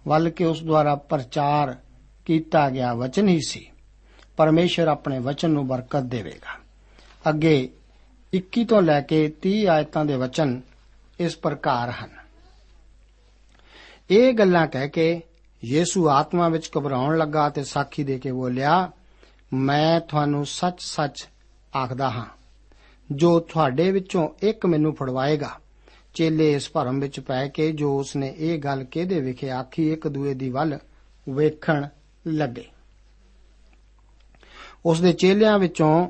ਬਲਕਿ 0.08 0.46
ਉਸ 0.46 0.63
ਦੁਆਰਾ 0.63 0.96
ਪ੍ਰਚਾਰ 0.96 1.75
ਕੀਤਾ 2.25 2.69
ਗਿਆ 2.69 2.93
ਵਚਨ 2.93 3.27
ਹੀ 3.27 3.39
ਸੀ। 3.48 3.69
ਪਰਮੇਸ਼ਰ 4.39 4.88
ਆਪਣੇ 4.88 5.19
ਵਚਨ 5.19 5.50
ਨੂੰ 5.50 5.67
ਬਰਕਤ 5.67 6.00
ਦੇਵੇਗਾ। 6.00 6.60
ਅੱਗੇ 7.29 7.69
21 8.34 8.65
ਤੋਂ 8.65 8.81
ਲੈ 8.81 9.01
ਕੇ 9.01 9.36
30 9.41 9.65
ਆਇਤਾਂ 9.65 10.05
ਦੇ 10.05 10.15
ਵਚਨ 10.15 10.62
ਇਸ 11.19 11.38
ਪ੍ਰਕਾਰ 11.38 11.91
ਹਨ। 11.91 12.10
ਇਹ 14.10 14.34
ਗੱਲਾਂ 14.34 14.67
ਕਹਿ 14.67 14.89
ਕੇ 14.89 15.22
ਯੀਸ਼ੂ 15.65 16.10
ਆਤਮਾ 16.10 16.50
ਵਿੱਚ 16.50 16.69
ਘਬਰਾਉਣ 16.77 17.17
ਲੱਗਾ 17.17 17.50
ਤੇ 17.50 17.63
ਸਾਖੀ 17.63 18.03
ਦੇ 18.03 18.19
ਕੇ 18.19 18.31
ਬੋਲਿਆ, 18.31 18.91
ਮੈਂ 19.53 20.00
ਤੁਹਾਨੂੰ 20.00 20.46
ਸੱਚ-ਸੱਚ 20.46 21.29
ਆਖਦਾ 21.75 22.10
ਹਾਂ, 22.10 22.25
ਜੋ 23.12 23.39
ਤੁਹਾਡੇ 23.39 23.91
ਵਿੱਚੋਂ 23.91 24.29
ਇੱਕ 24.43 24.65
ਮੈਨੂੰ 24.65 24.96
ਫੜਵਾਏਗਾ, 24.96 25.60
ਚੇਲੇ 26.13 26.53
ਇਸ 26.53 26.72
ਭਰਮ 26.72 27.00
ਵਿੱਚ 27.00 27.19
ਪੈ 27.19 27.48
ਕੇ 27.48 27.72
ਜੋ 27.72 28.00
ਉਸਨੇ 28.00 28.36
ਇਹ 28.38 28.60
ਗੱਲ 28.60 28.84
ਕਿਹਦੇ 28.84 29.19
ਵਿਖੇ 29.19 29.50
ਆਖੀ, 29.50 29.93
ਇੱਕ 29.93 30.08
ਦੂਏ 30.08 30.34
ਦੀ 30.34 30.50
ਵੱਲ 30.50 30.79
ਵੇਖਣ 31.29 31.88
ਲੱਗੇ। 32.27 32.65
ਉਸ 34.86 35.01
ਦੇ 35.01 35.13
ਚੇਲਿਆਂ 35.13 35.59
ਵਿੱਚੋਂ 35.59 36.07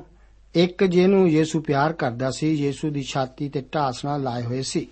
ਇੱਕ 0.54 0.84
ਜਿਹਨੂੰ 0.84 1.28
ਯੀਸ਼ੂ 1.28 1.60
ਪਿਆਰ 1.60 1.92
ਕਰਦਾ 1.92 2.30
ਸੀ, 2.30 2.54
ਯੀਸ਼ੂ 2.54 2.90
ਦੀ 2.90 3.02
ਛਾਤੀ 3.02 3.48
ਤੇ 3.48 3.64
ਢਾਸ 3.74 4.04
ਨਾਲ 4.04 4.22
ਲਾਏ 4.22 4.42
ਹੋਏ 4.42 4.62
ਸੀ। 4.62 4.88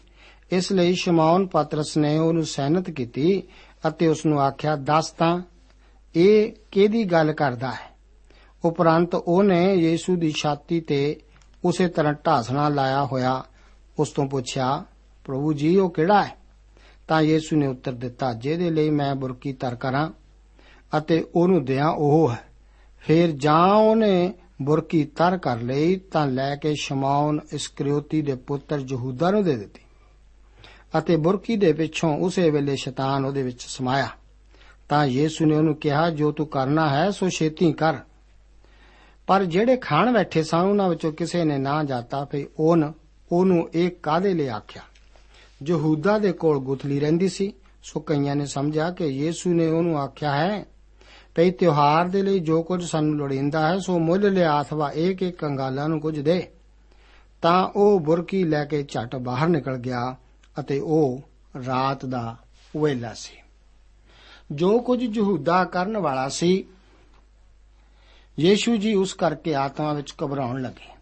ਇਸ 0.52 0.72
ਲਈ 0.72 0.94
ਸ਼ਮਾਉਨ 0.94 1.46
ਪਤਰਸ 1.46 1.96
ਨੇ 1.96 2.18
ਉਹਨੂੰ 2.18 2.44
ਸਹਿਨਤ 2.44 2.90
ਕੀਤੀ 2.90 3.42
ਅਤੇ 3.88 4.06
ਉਸ 4.06 4.26
ਨੂੰ 4.26 4.40
ਆਖਿਆ, 4.40 4.76
ਦੱਸ 4.76 5.10
ਤਾਂ, 5.10 5.42
ਇਹ 6.16 6.52
ਕਿਹਦੀ 6.72 7.04
ਗੱਲ 7.04 7.32
ਕਰਦਾ 7.32 7.70
ਹੈ? 7.70 7.96
ਉਪਰੰਤ 8.64 9.14
ਉਹਨੇ 9.14 9.74
ਯੀਸ਼ੂ 9.74 10.16
ਦੀ 10.16 10.32
ਛਾਤੀ 10.32 10.80
ਤੇ 10.80 11.20
ਉਸੇ 11.64 11.88
ਤਰ੍ਹਾਂ 11.88 12.14
ਢਾਸ 12.26 12.50
ਨਾਲ 12.50 12.74
ਲਾਇਆ 12.74 13.04
ਹੋਇਆ 13.04 13.44
ਉਸ 13.98 14.10
ਤੋਂ 14.10 14.26
ਪੁੱਛਿਆ, 14.26 14.84
ਪ੍ਰਭੂ 15.24 15.52
ਜੀ, 15.52 15.76
ਉਹ 15.76 15.90
ਕਿਹੜਾ 15.90 16.24
ਹੈ? 16.24 16.36
ਤਾਂ 17.08 17.20
ਯੀਸ਼ੂ 17.20 17.56
ਨੇ 17.56 17.66
ਉੱਤਰ 17.66 17.92
ਦਿੱਤਾ, 17.92 18.32
ਜਿਹਦੇ 18.32 18.70
ਲਈ 18.70 18.90
ਮੈਂ 18.90 19.14
ਬੁਰਕੀ 19.14 19.52
ਤਰ 19.52 19.74
ਕਰਾਂ 19.74 20.10
ਅਤੇ 20.98 21.24
ਉਹਨੂੰ 21.34 21.64
ਦਿਆਂ 21.64 21.88
ਉਹ 21.88 22.32
ਹੈ। 22.32 22.47
ਫਿਰ 23.00 23.30
ਜਾਂ 23.30 23.74
ਉਹਨੇ 23.74 24.34
ਬੁਰਕੀ 24.62 25.04
ਤਰ 25.04 25.38
ਕਰ 25.38 25.60
ਲਈ, 25.60 25.96
ਤਾਂ 25.96 26.26
ਲੈ 26.26 26.56
ਕੇ 26.56 26.74
ਸ਼ਮਾਉਨ 26.80 27.40
ਇਸਕਰਿਓਤੀ 27.52 28.22
ਦੇ 28.22 28.34
ਪੁੱਤਰ 28.34 28.80
ਯਹੂਦਾ 28.88 29.30
ਨੂੰ 29.30 29.44
ਦੇ 29.44 29.56
ਦਿੱਤੀ 29.56 29.80
ਅਤੇ 30.98 31.16
ਬੁਰਕੀ 31.16 31.56
ਦੇ 31.56 31.72
ਪਿੱਛੋਂ 31.72 32.18
ਉਸੇ 32.18 32.50
ਵੇਲੇ 32.50 32.76
ਸ਼ੈਤਾਨ 32.76 33.24
ਉਹਦੇ 33.24 33.42
ਵਿੱਚ 33.42 33.62
ਸਮਾਇਆ। 33.62 34.08
ਤਾਂ 34.88 35.04
ਯੀਸ਼ੂ 35.04 35.46
ਨੇ 35.46 35.56
ਉਹਨੂੰ 35.56 35.76
ਕਿਹਾ, 35.76 36.10
ਜੋ 36.10 36.32
ਤੂੰ 36.32 36.46
ਕਰਨਾ 36.46 36.88
ਹੈ, 36.88 37.10
ਸੋ 37.10 37.28
ਛੇਤੀ 37.28 37.72
ਕਰ। 37.72 37.96
ਪਰ 39.26 39.44
ਜਿਹੜੇ 39.44 39.76
ਖਾਣ 39.76 40.12
ਬੈਠੇ 40.12 40.42
ਸਨ, 40.42 40.58
ਉਹਨਾਂ 40.58 40.88
ਵਿੱਚੋਂ 40.88 41.12
ਕਿਸੇ 41.12 41.44
ਨੇ 41.44 41.58
ਨਾ 41.58 41.84
ਜਾਤਾ, 41.84 42.24
ਫੇ 42.24 42.48
ਉਹਨ 42.58 42.92
ਉਹਨੂੰ 43.32 43.68
ਇਹ 43.74 43.90
ਕਾਦੇ 43.90 44.34
ਲਈ 44.34 44.46
ਆਖਿਆ? 44.46 44.82
ਯਹੂਦਾ 45.66 46.18
ਦੇ 46.18 46.32
ਕੋਲ 46.32 46.58
ਗੁਥਲੀ 46.58 47.00
ਰਹਿੰਦੀ 47.00 47.28
ਸੀ, 47.28 47.52
ਸੋ 47.82 48.00
ਕਈਆਂ 48.00 48.36
ਨੇ 48.36 48.46
ਸਮਝਿਆ 48.46 48.90
ਕਿ 48.90 49.06
ਯੀਸ਼ੂ 49.06 49.54
ਨੇ 49.54 49.66
ਉਹਨੂੰ 49.66 49.98
ਆਖਿਆ 49.98 50.34
ਹੈ 50.34 50.66
ਭਈ 51.38 51.50
ਤਿਉਹਾਰ 51.50 52.08
ਦੇ 52.08 52.22
ਲਈ 52.22 52.40
ਜੋ 52.40 52.62
ਕੁਝ 52.62 52.84
ਸਾਨੂੰ 52.84 53.16
ਲੋੜੀਂਦਾ 53.16 53.68
ਹੈ, 53.68 53.78
ਸੋ 53.78 53.98
ਮੁੱਲ 53.98 54.32
ਲਿਆ 54.32 54.62
ਅਥਵਾ 54.62 54.90
ਇੱਕ 54.90 55.22
ਇੱਕ 55.22 55.38
ਕੰਗਾਲਾਂ 55.38 55.88
ਨੂੰ 55.88 56.00
ਕੁਝ 56.00 56.20
ਦੇ। 56.20 56.48
ਤਾਂ 57.42 57.68
ਉਹ 57.76 58.00
ਬੁਰਕੀ 58.00 58.44
ਲੈ 58.44 58.64
ਕੇ 58.64 58.82
ਝਟ 58.82 59.16
ਬਾਹਰ 59.16 59.48
ਨਿਕਲ 59.48 59.76
ਗਿਆ 59.76 60.16
ਅਤੇ 60.60 60.80
ਉਹ 60.80 61.22
ਰਾਤ 61.66 62.06
ਦਾ 62.06 62.36
ਵੇਲਾ 62.76 63.14
ਸੀ। 63.14 63.36
ਜੋ 64.52 64.78
ਕੁਝ 64.78 65.18
ਯਹੂਦਾ 65.18 65.64
ਕਰਨ 65.64 65.98
ਵਾਲਾ 65.98 66.28
ਸੀ, 66.28 66.64
ਯੀਸ਼ੂ 68.38 68.76
ਜੀ 68.76 68.94
ਉਸ 68.94 69.14
ਕਰਕੇ 69.14 69.54
ਆਤਮਾ 69.54 69.92
ਵਿੱਚ 69.92 70.14
ਘਬਰਾਉਣ 70.24 70.62
ਲੱਗੇ। 70.62 70.94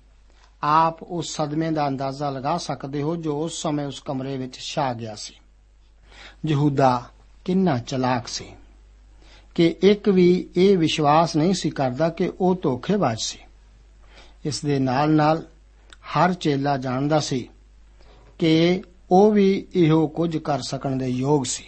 ਆਪ 0.63 1.03
ਉਸ 1.03 1.37
ਸਦਮੇ 1.37 1.71
ਦਾ 1.71 1.89
ਅੰਦਾਜ਼ਾ 1.89 2.31
ਲਗਾ 2.31 2.59
ਸਕਦੇ 2.59 3.03
ਹੋ 3.03 3.17
ਜੋ 3.17 3.43
ਉਸ 3.43 3.63
ਸਮੇਂ 3.63 3.87
ਉਸ 3.87 4.01
ਕਮਰੇ 4.01 4.37
ਵਿੱਚ 4.37 4.59
ਛਾ 4.59 4.93
ਗਿਆ 4.93 5.15
ਸੀ। 5.15 5.35
ਯਹੂਦਾ 6.47 7.05
ਕਿੰਨਾ 7.45 7.79
ਚਲਾਕ 7.79 8.29
ਸੀ। 8.29 8.53
ਕਿ 9.57 9.77
ਇੱਕ 9.83 10.09
ਵੀ 10.09 10.49
ਇਹ 10.57 10.79
ਵਿਸ਼ਵਾਸ 10.79 11.37
ਨਹੀਂ 11.37 11.55
ਸੀ 11.55 11.71
ਕਰਦਾ 11.71 12.09
ਕਿ 12.09 12.33
ਉਹ 12.41 12.57
ਧੋਖੇਬਾਜ਼ 12.63 13.19
ਸੀ। 13.21 13.39
ਇਸ 14.45 14.65
ਦੇ 14.65 14.79
ਨਾਲ-ਨਾਲ 14.79 15.43
ਹਰ 16.17 16.35
ਚੇਲਾ 16.35 16.77
ਜਾਣਦਾ 16.77 17.21
ਸੀ 17.21 17.49
ਕਿ 18.39 18.83
ਉਹ 19.11 19.33
ਵੀ 19.33 19.67
ਇਹੋ 19.75 20.07
ਕੁਝ 20.07 20.37
ਕਰ 20.37 20.61
ਸਕਣ 20.61 20.97
ਦੇ 20.97 21.07
ਯੋਗ 21.07 21.45
ਸੀ। 21.45 21.65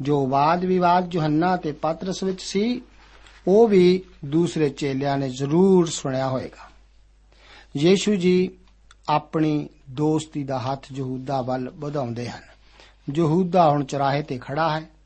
ਜੋ 0.00 0.26
ਵਾਦ 0.26 0.64
ਵਿਵਾਦ 0.64 1.14
ਯੋਹੰਨਾ 1.14 1.56
ਤੇ 1.56 1.72
ਪਤਰਸ 1.72 2.22
ਵਿੱਚ 2.22 2.42
ਸੀ, 2.42 2.80
ਉਹ 3.48 3.68
ਵੀ 3.68 4.02
ਦੂਸਰੇ 4.24 4.68
ਚੇਲਿਆਂ 4.68 5.18
ਨੇ 5.18 5.28
ਜ਼ਰੂਰ 5.28 5.86
ਸੁਣਿਆ 5.86 6.28
ਹੋਵੇਗਾ। 6.28 6.70
ਯੀਸ਼ੂ 7.76 8.14
ਜੀ 8.14 8.50
ਆਪਣੀ 9.08 9.68
ਦੋਸਤੀ 9.90 10.44
ਦਾ 10.44 10.58
ਹੱਥ 10.58 10.86
ਯਹੂਦਾ 10.94 11.42
ਵੱਲ 11.42 11.70
ਵਧਾਉਂਦੇ 11.74 12.28
ਹਨ। 12.28 12.42
ਯਹੂਦਾ 13.14 13.70
ਹੁਣ 13.70 13.84
ਚਰਾਹੇ 13.84 14.22
ਤੇ 14.22 14.38
ਖੜਾ 14.38 14.80
ਹੈ। 14.80 14.97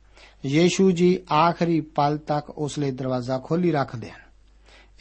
ਯੀਸ਼ੂ 0.46 0.90
ਜੀ 0.90 1.18
ਆਖਰੀ 1.32 1.80
ਪਲ 1.80 2.18
ਤੱਕ 2.18 2.50
ਉਸ 2.50 2.78
ਲਈ 2.78 2.90
ਦਰਵਾਜ਼ਾ 2.90 3.38
ਖੋਲੀ 3.38 3.72
ਰੱਖਦੇ 3.72 4.10
ਹਨ। 4.10 4.20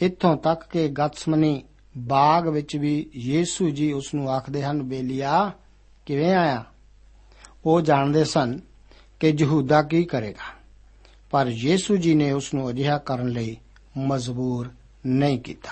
ਇੱਥੋਂ 0.00 0.36
ਤੱਕ 0.36 0.64
ਕਿ 0.70 0.88
ਗਤਸਮਨੀ 0.88 1.62
ਬਾਗ 1.98 2.48
ਵਿੱਚ 2.48 2.76
ਵੀ 2.76 3.10
ਯੀਸ਼ੂ 3.16 3.70
ਜੀ 3.70 3.92
ਉਸ 3.92 4.14
ਨੂੰ 4.14 4.30
ਆਖਦੇ 4.30 4.62
ਹਨ, 4.62 4.82
ਬੇਲੀਆ, 4.82 5.52
ਕਿਵੇਂ 6.06 6.34
ਆਇਆ? 6.34 6.64
ਉਹ 7.66 7.80
ਜਾਣਦੇ 7.80 8.24
ਸਨ 8.24 8.60
ਕਿ 9.20 9.34
ਯਹੂਦਾ 9.38 9.82
ਕੀ 9.82 10.04
ਕਰੇਗਾ, 10.04 10.54
ਪਰ 11.30 11.46
ਯੀਸ਼ੂ 11.46 11.96
ਜੀ 11.96 12.14
ਨੇ 12.14 12.32
ਉਸ 12.32 12.54
ਨੂੰ 12.54 12.70
ਅਜਿਹਾ 12.70 12.98
ਕਰਨ 12.98 13.28
ਲਈ 13.28 13.56
ਮਜਬੂਰ 13.96 14.70
ਨਹੀਂ 15.06 15.40
ਕੀਤਾ। 15.40 15.70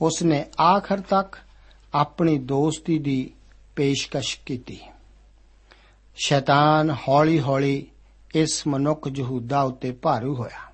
ਉਸ 0.00 0.22
ਨੇ 0.22 0.44
ਆਖਰ 0.60 1.00
ਤੱਕ 1.00 1.36
ਆਪਣੀ 1.94 2.38
ਦੋਸਤੀ 2.38 2.98
ਦੀ 2.98 3.30
ਪੇਸ਼ਕਸ਼ 3.76 4.38
ਕੀਤੀ। 4.46 4.80
ਸ਼ੈਤਾਨ 6.16 6.96
ਹੌਲੀ-ਹੌਲੀ 7.08 7.86
ਇਸ 8.34 8.66
ਮਨੁੱਖ 8.66 9.08
ਯਹੂਦਾ 9.16 9.62
ਉੱਤੇ 9.62 9.92
ਭਾਰੂ 9.92 10.34
ਹੋਇਆ। 10.34 10.72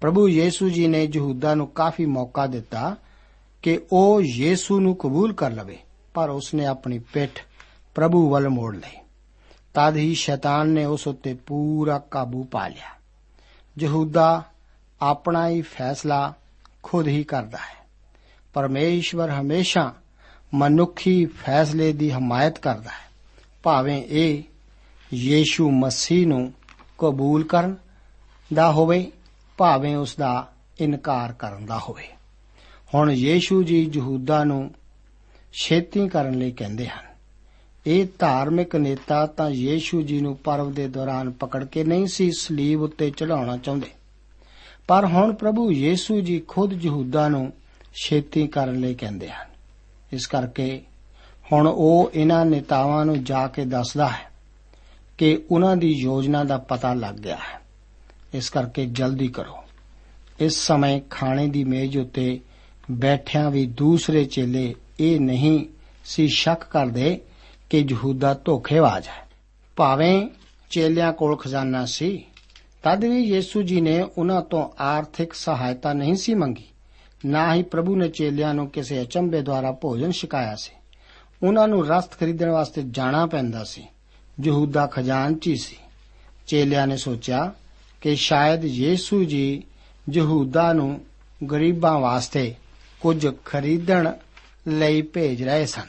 ਪ੍ਰਭੂ 0.00 0.28
ਯੀਸ਼ੂ 0.28 0.68
ਜੀ 0.68 0.86
ਨੇ 0.86 1.08
ਯਹੂਦਾ 1.14 1.54
ਨੂੰ 1.54 1.68
ਕਾਫੀ 1.68 2.06
ਮੌਕਾ 2.06 2.46
ਦਿੱਤਾ 2.46 2.96
ਕਿ 3.62 3.80
ਉਹ 3.92 4.22
ਯੀਸ਼ੂ 4.22 4.80
ਨੂੰ 4.80 4.96
ਕਬੂਲ 4.96 5.32
ਕਰ 5.32 5.50
ਲਵੇ, 5.50 5.78
ਪਰ 6.14 6.30
ਉਸਨੇ 6.30 6.66
ਆਪਣੀ 6.66 6.98
ਪਿੱਠ 6.98 7.44
ਪ੍ਰਭੂ 7.94 8.30
ਵੱਲ 8.30 8.48
ਮੋੜ 8.48 8.76
ਲਈ। 8.76 8.98
ਤਦ 9.74 9.96
ਹੀ 9.96 10.14
ਸ਼ੈਤਾਨ 10.14 10.68
ਨੇ 10.68 10.84
ਉਸ 10.84 11.06
ਉੱਤੇ 11.06 11.34
ਪੂਰਾ 11.34 11.98
ਕਾਬੂ 11.98 12.44
ਪਾ 12.44 12.68
ਲਿਆ। 12.68 13.00
ਯਹੂਦਾ 13.78 14.44
ਆਪਣਾ 15.02 15.48
ਹੀ 15.48 15.62
ਫੈਸਲਾ 15.62 16.34
ਖੁਦ 16.82 17.08
ਹੀ 17.08 17.24
ਕਰਦਾ 17.24 17.58
ਹੈ। 17.58 17.86
ਪਰਮੇਸ਼ਵਰ 18.54 19.30
ਹਮੇਸ਼ਾ 19.30 19.94
ਮਨੁੱਖੀ 20.54 21.26
ਫੈਸਲੇ 21.26 21.92
ਦੀ 21.92 22.10
ਹਮਾਇਤ 22.10 22.58
ਕਰਦਾ 22.58 22.90
ਹੈ। 22.90 23.10
ਭਾਵੇਂ 23.62 24.02
ਇਹ 24.06 24.42
ਯੀਸ਼ੂ 25.14 25.70
ਮਸੀਹ 25.70 26.26
ਨੂੰ 26.26 26.52
ਕਬੂਲ 26.98 27.44
ਕਰਨ 27.44 27.76
ਦਾ 28.54 28.72
ਹੋਵੇ, 28.72 29.12
ਭਾਵੇਂ 29.56 29.96
ਉਸ 29.96 30.16
ਦਾ 30.16 30.52
ਇਨਕਾਰ 30.80 31.32
ਕਰਨ 31.32 31.66
ਦਾ 31.66 31.78
ਹੋਵੇ। 31.78 32.08
ਹੁਣ 32.94 33.10
ਯੀਸ਼ੂ 33.10 33.62
ਜੀ 33.62 33.90
ਯਹੂਦਾ 33.94 34.44
ਨੂੰ 34.44 34.70
ਛੇਤੀ 35.52 36.08
ਕਰਨ 36.08 36.38
ਲਈ 36.38 36.50
ਕਹਿੰਦੇ 36.50 36.88
ਹਨ, 36.88 37.04
ਇਹ 37.86 38.06
ਧਾਰਮਿਕ 38.18 38.76
ਨੇਤਾ 38.76 39.26
ਤਾਂ 39.26 39.50
ਯੀਸ਼ੂ 39.50 40.02
ਜੀ 40.02 40.20
ਨੂੰ 40.20 40.36
ਪਰਵ 40.36 40.72
ਦੇ 40.72 40.88
ਦੌਰਾਨ 40.88 41.30
ਪਕੜ 41.30 41.64
ਕੇ 41.64 41.84
ਨਹੀਂ 41.84 42.06
ਸੀ 42.06 42.30
ਸਲੀਬ 42.32 42.82
ਉੱਤੇ 42.82 43.10
ਚੜਾਉਣਾ 43.10 43.56
ਚਾਹੁੰਦੇ। 43.56 43.90
ਪਰ 44.88 45.06
ਹੁਣ 45.06 45.34
ਪ੍ਰਭੂ 45.34 45.72
ਯੀਸ਼ੂ 45.72 46.20
ਜੀ 46.20 46.40
ਖੁਦ 46.48 46.84
ਯਹੂਦਾ 46.84 47.28
ਨੂੰ 47.28 47.52
ਛੇਤੀ 48.02 48.46
ਕਰਨ 48.46 48.80
ਲਈ 48.80 48.94
ਕਹਿੰਦੇ 48.94 49.30
ਹਨ। 49.30 49.48
ਇਸ 50.12 50.26
ਕਰਕੇ 50.26 50.82
ਹੁਣ 51.52 51.68
ਉਹ 51.68 52.10
ਇਹਨਾਂ 52.14 52.46
ਨੇਤਾਵਾਂ 52.46 53.04
ਨੂੰ 53.06 53.24
ਜਾ 53.24 53.46
ਕੇ 53.46 53.64
ਦੱਸਦਾ 53.64 54.08
ਹੈ 54.08 54.29
ਕਿ 55.20 55.44
ਉਹਨਾਂ 55.50 55.76
ਦੀ 55.76 55.92
ਯੋਜਨਾ 55.92 56.44
ਦਾ 56.44 56.58
ਪਤਾ 56.58 56.94
ਲੱਗ 56.94 57.14
ਗਿਆ 57.14 57.36
ਹੈ। 57.36 57.60
ਇਸ 58.34 58.50
ਕਰਕੇ 58.50 58.86
ਜਲਦੀ 58.86 59.28
ਕਰੋ। 59.28 59.64
ਇਸ 60.40 60.66
ਸਮੇਂ 60.66 61.00
ਖਾਣੇ 61.10 61.46
ਦੀ 61.46 61.64
ਮੇਜ਼ 61.64 61.98
ਉੱਤੇ 61.98 62.40
ਬੈਠਿਆਂ 62.90 63.50
ਵੀ 63.50 63.66
ਦੂਸਰੇ 63.66 64.24
ਚੇਲੇ 64.24 64.74
ਇਹ 65.00 65.20
ਨਹੀਂ 65.20 65.66
ਸੀ 66.04 66.28
ਸ਼ੱਕ 66.28 66.64
ਕਰਦੇ 66.64 67.20
ਕਿ 67.70 67.86
ਯਹੂਦਾ 67.90 68.40
ਧੋਖੇਬਾਜ਼ 68.44 69.08
ਹੈ। 69.08 69.28
ਭਾਵੇਂ 69.76 70.28
ਚੇਲਿਆਂ 70.70 71.12
ਕੋਲ 71.12 71.36
ਖਜ਼ਾਨਾ 71.36 71.84
ਸੀ, 71.84 72.24
ਤਦ 72.82 73.04
ਵੀ 73.04 73.20
ਯੀਸ਼ੂ 73.20 73.62
ਜੀ 73.62 73.80
ਨੇ 73.80 74.02
ਉਹਨਾਂ 74.18 74.42
ਤੋਂ 74.42 74.68
ਆਰਥਿਕ 74.80 75.32
ਸਹਾਇਤਾ 75.32 75.92
ਨਹੀਂ 75.92 76.14
ਸੀ 76.14 76.34
ਮੰਗੀ। 76.34 76.66
ਨਾ 77.26 77.54
ਹੀ 77.54 77.62
ਪ੍ਰਭੂ 77.62 77.96
ਨੇ 77.96 78.08
ਚੇਲਿਆਂ 78.08 78.54
ਨੂੰ 78.54 78.70
ਕਿਸੇ 78.70 79.02
ਅਚੰਬੇ 79.02 79.42
ਦੁਆਰਾ 79.42 79.72
ਭੋਜਨ 79.72 80.10
ਛਕਾਇਆ 80.10 80.54
ਸੀ। 80.54 80.72
ਉਹਨਾਂ 81.46 81.68
ਨੂੰ 81.68 81.86
ਰਸਤ 81.86 82.12
ਖਰੀਦਣ 82.12 82.48
ਵਾਸਤੇ 82.48 82.82
ਜਾਣਾ 82.90 83.26
ਪੈਂਦਾ 83.26 83.64
ਸੀ। 83.64 83.86
ਯਹੂਦਾ 84.44 84.86
ਖਜ਼ਾਨਚੀ 84.86 85.56
ਸੀ। 85.56 85.76
ਚੇਲਿਆਂ 86.46 86.86
ਨੇ 86.86 86.96
ਸੋਚਿਆ 86.96 87.52
ਕਿ 88.00 88.16
ਸ਼ਾਇਦ 88.16 88.64
ਯੀਸ਼ੂ 88.64 89.24
ਜੀ 89.24 89.62
ਯਹੂਦਾ 90.12 90.72
ਨੂੰ 90.72 91.04
ਗਰੀਬਾਂ 91.50 92.00
ਵਾਸਤੇ 92.00 92.54
ਕੁਝ 93.00 93.28
ਖਰੀਦਣ 93.44 94.12
ਲਈ 94.68 95.02
ਭੇਜ 95.02 95.42
ਰਹੇ 95.42 95.66
ਸਨ। 95.66 95.86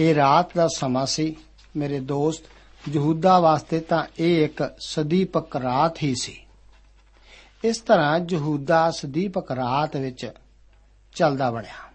ਇਹ 0.00 0.14
ਰਾਤ 0.14 0.56
ਦਾ 0.56 0.68
ਸਮਾਂ 0.74 1.06
ਸੀ। 1.06 1.36
ਮੇਰੇ 1.76 2.00
ਦੋਸਤ, 2.00 2.42
ਯਹੂਦਾ 2.88 3.40
ਵਾਸਤੇ 3.40 3.80
ਤਾਂ 3.80 4.04
ਇਹ 4.18 4.44
ਇੱਕ 4.44 4.76
ਸਦੀਪਕ 4.78 5.56
ਰਾਤ 5.56 6.02
ਹੀ 6.02 6.14
ਸੀ। 6.22 6.40
ਇਸ 7.64 7.78
ਤਰ੍ਹਾਂ 7.78 8.20
ਯਹੂਦਾ 8.30 8.90
ਸਦੀਪਕ 8.90 9.52
ਰਾਤ 9.52 9.96
ਵਿੱਚ 9.96 10.32
ਚੱਲਦਾ 11.14 11.50
ਬਣਿਆ। 11.50 11.92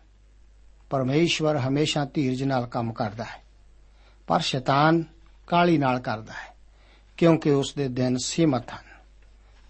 ਪਰਮੇਸ਼ਵਰ 0.89 1.57
ਹਮੇਸ਼ਾ 1.57 2.05
ਧੀਰਜ 2.05 2.43
ਨਾਲ 2.43 2.67
ਕੰਮ 2.67 2.93
ਕਰਦਾ 2.93 3.23
ਹੈ। 3.23 3.43
ਪਰ 4.27 4.39
ਸ਼ੈਤਾਨ 4.39 5.03
ਕਾਲੀ 5.53 5.77
ਨਾਲ 5.77 5.99
ਕਰਦਾ 5.99 6.33
ਹੈ, 6.33 6.55
ਕਿਉਂਕਿ 7.17 7.51
ਉਸ 7.51 7.73
ਦੇ 7.77 7.87
ਦਿਨ 7.87 8.17
ਸੀਮਤ 8.17 8.71
ਹਨ। 8.71 8.85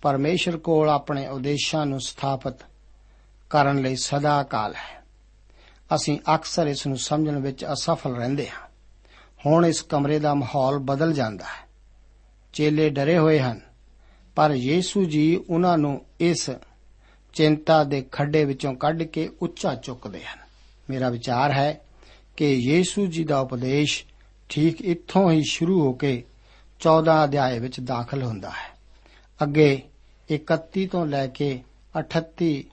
ਪਰਮੇਸ਼ਰ 0.02 0.58
ਕੋਲ 0.58 0.90
ਆਪਣੇ 0.90 1.28
ਉਦੇਸ਼ਾਂ 1.28 1.86
ਨੂੰ 1.86 2.02
ਸਥਾਪਿਤ 2.02 2.54
ਕਰਨ 3.50 3.82
ਲਈ 3.82 3.96
ਸਦਾ 3.96 4.44
ਕਾਲ 4.44 4.76
ਹੈ। 4.76 5.04
ਅਸੀਂ 5.96 6.20
ਅਕਸਰ 6.36 6.68
ਇਸ 6.68 6.88
ਨੂੰ 6.88 6.98
ਸਮਝਣ 6.98 7.40
ਵਿੱਚ 7.40 7.66
ਅਸਫਲ 7.66 8.16
ਰਹਿੰਦੇ 8.16 8.50
ਹਾਂ। 8.50 8.70
ਹੁਣ 9.46 9.66
ਇਸ 9.66 9.82
ਕਮਰੇ 9.82 10.20
ਦਾ 10.20 10.34
ਮਾਹੌਲ 10.34 10.80
ਬਦਲ 10.80 11.14
ਜਾਂਦਾ 11.14 11.46
ਹੈ। 11.46 11.68
ਚੇਲੇ 12.54 12.90
ਡਰੇ 12.90 13.18
ਹੋਏ 13.18 13.40
ਹਨ, 13.40 13.60
ਪਰ 14.36 14.52
ਯੀਸ਼ੂ 14.52 15.06
ਜੀ 15.06 15.44
ਉਹਨਾਂ 15.50 15.78
ਨੂੰ 15.78 16.06
ਇਸ 16.20 16.50
ਚਿੰਤਾ 17.34 17.84
ਦੇ 17.84 18.02
ਖੱਡੇ 18.12 18.46
ਵਿੱਚੋਂ 18.46 18.74
ਕੱਢ 18.74 19.04
ਕੇ 19.04 19.30
ਉੱਚਾ 19.42 19.76
ਚੁੱਕਦੇ 19.76 20.26
ਹਨ। 20.26 20.40
ਮੇਰਾ 20.90 21.10
ਵਿਚਾਰ 21.10 21.52
ਹੈ 21.52 21.82
ਕਿ 22.38 22.54
ਯੀਸ਼ੂ 22.54 23.06
ਜੀ 23.06 23.24
ਦਾ 23.24 23.40
ਉਪਦੇਸ਼ 23.40 24.06
ਠੀਕ 24.54 24.82
ਇੱਥੋਂ 24.82 25.32
ਹੀ 25.32 25.44
ਸ਼ੁਰੂ 25.50 25.82
ਹੋ 25.82 25.94
ਕੇ 25.94 26.24
14 26.80 27.24
ਅਧਿਆਏ 27.24 27.60
ਵਿੱਚ 27.60 27.80
ਦਾਖਲ 27.80 28.24
ਹੁੰਦਾ 28.24 28.50
ਹੈ। 28.50 28.80
ਅੱਗੇ 29.44 29.82
31 30.32 30.86
ਤੋਂ 30.86 31.06
ਲੈ 31.06 31.28
ਕੇ 31.28 31.64
38 32.00 32.64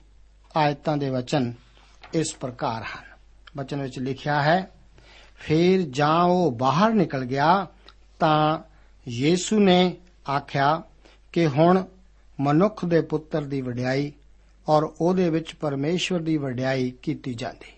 ਆਇਤਾਂ 0.57 0.97
ਦੇ 0.97 1.09
ਵਚਨ 1.09 1.53
ਇਸ 2.13 2.35
ਪ੍ਰਕਾਰ 2.35 2.83
ਹਨ। 2.83 3.03
ਵਚਨ 3.57 3.81
ਵਿੱਚ 3.81 3.99
ਲਿਖਿਆ 3.99 4.41
ਹੈ, 4.41 4.71
ਫਿਰ 5.35 5.81
ਜਾਂ 5.81 6.23
ਉਹ 6.23 6.51
ਬਾਹਰ 6.51 6.93
ਨਿਕਲ 6.93 7.25
ਗਿਆ 7.25 7.67
ਤਾਂ 8.19 8.59
ਯੀਸ਼ੂ 9.07 9.59
ਨੇ 9.59 9.97
ਆਖਿਆ 10.29 10.83
ਕਿ 11.31 11.47
ਹੁਣ 11.47 11.85
ਮਨੁੱਖ 12.39 12.85
ਦੇ 12.85 13.01
ਪੁੱਤਰ 13.01 13.41
ਦੀ 13.41 13.61
ਵਡਿਆਈ 13.61 14.11
ਔਰ 14.67 14.93
ਉਹਦੇ 15.01 15.29
ਵਿੱਚ 15.29 15.55
ਪਰਮੇਸ਼ਵਰ 15.55 16.19
ਦੀ 16.19 16.37
ਵਡਿਆਈ 16.37 16.93
ਕੀਤੀ 17.01 17.33
ਜਾਂਦੀ। 17.33 17.73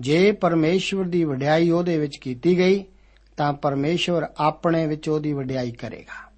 ਜੇ 0.00 0.32
ਪਰਮੇਸ਼ਵਰ 0.32 1.04
ਦੀ 1.04 1.24
ਵਡਿਆਈ 1.24 1.70
ਉਹਦੇ 1.70 1.98
ਵਿੱਚ 1.98 2.16
ਕੀਤੀ 2.16 2.58
ਗਈ 2.58 2.84
ਤਾਂ 3.36 3.52
ਪਰਮੇਸ਼ਵਰ 3.52 4.26
ਆਪਣੇ 4.38 4.86
ਵਿੱਚ 4.86 5.08
ਉਹਦੀ 5.08 5.32
ਵਡਿਆਈ 5.32 5.70
ਕਰੇਗਾ। 5.72 6.32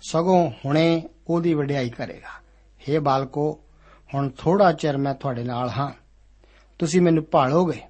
ਸਗੋਂ 0.00 0.50
ਹੁਣੇ 0.64 1.02
ਉਹਦੀ 1.28 1.54
ਵਡਿਆਈ 1.54 1.90
ਕਰੇਗਾ। 1.90 2.42
हे 2.88 3.02
ਬਾਲਕੋ, 3.02 3.60
ਹੁਣ 4.14 4.30
ਥੋੜਾ 4.38 4.72
ਚਿਰ 4.72 4.96
ਮੈਂ 4.96 5.14
ਤੁਹਾਡੇ 5.14 5.44
ਨਾਲ 5.44 5.70
ਹਾਂ। 5.70 5.90
ਤੁਸੀਂ 6.78 7.00
ਮੈਨੂੰ 7.00 7.26
ਭਾਲੋਗੇ 7.30 7.80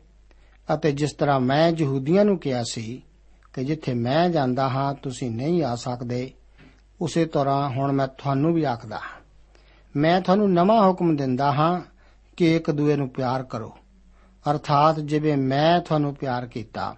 ਅਤੇ 0.75 0.93
ਜਿਸ 0.93 1.13
ਤਰ੍ਹਾਂ 1.13 1.41
ਮੈਂ 1.41 1.73
ਯਹੂਦੀਆਂ 1.79 2.25
ਨੂੰ 2.25 2.39
ਕਿਹਾ 2.39 2.63
ਸੀ 2.71 3.03
ਕਿ 3.53 3.65
ਜਿੱਥੇ 3.65 3.95
ਮੈਂ 3.95 4.29
ਜਾਂਦਾ 4.29 4.69
ਹਾਂ, 4.69 4.95
ਤੁਸੀਂ 4.95 5.31
ਨਹੀਂ 5.31 5.65
ਆ 5.65 5.75
ਸਕਦੇ, 5.75 6.31
ਉਸੇ 7.01 7.25
ਤਰ੍ਹਾਂ 7.25 7.69
ਹੁਣ 7.69 7.93
ਮੈਂ 7.93 8.09
ਤੁਹਾਨੂੰ 8.09 8.55
ਵੀ 8.55 8.65
ਆਖਦਾ 8.65 8.97
ਹਾਂ। 8.97 9.23
ਮੈਂ 9.97 10.21
ਤੁਹਾਨੂੰ 10.21 10.53
ਨਵਾਂ 10.53 10.89
ਹੁਕਮ 10.89 11.17
ਦਿੰਦਾ 11.17 11.53
ਹਾਂ 11.53 11.81
ਕਿ 12.37 12.57
ਇੱਕ 12.57 12.71
ਦੂਏ 12.71 12.97
ਨੂੰ 12.97 13.09
ਪਿਆਰ 13.09 13.43
ਕਰੋ। 13.43 13.79
ਅਰਥਾਤ 14.51 15.01
ਜਿਵੇਂ 15.01 15.37
ਮੈਂ 15.37 15.81
ਤੁਹਾਨੂੰ 15.81 16.15
ਪਿਆਰ 16.15 16.47
ਕੀਤਾ 16.47 16.97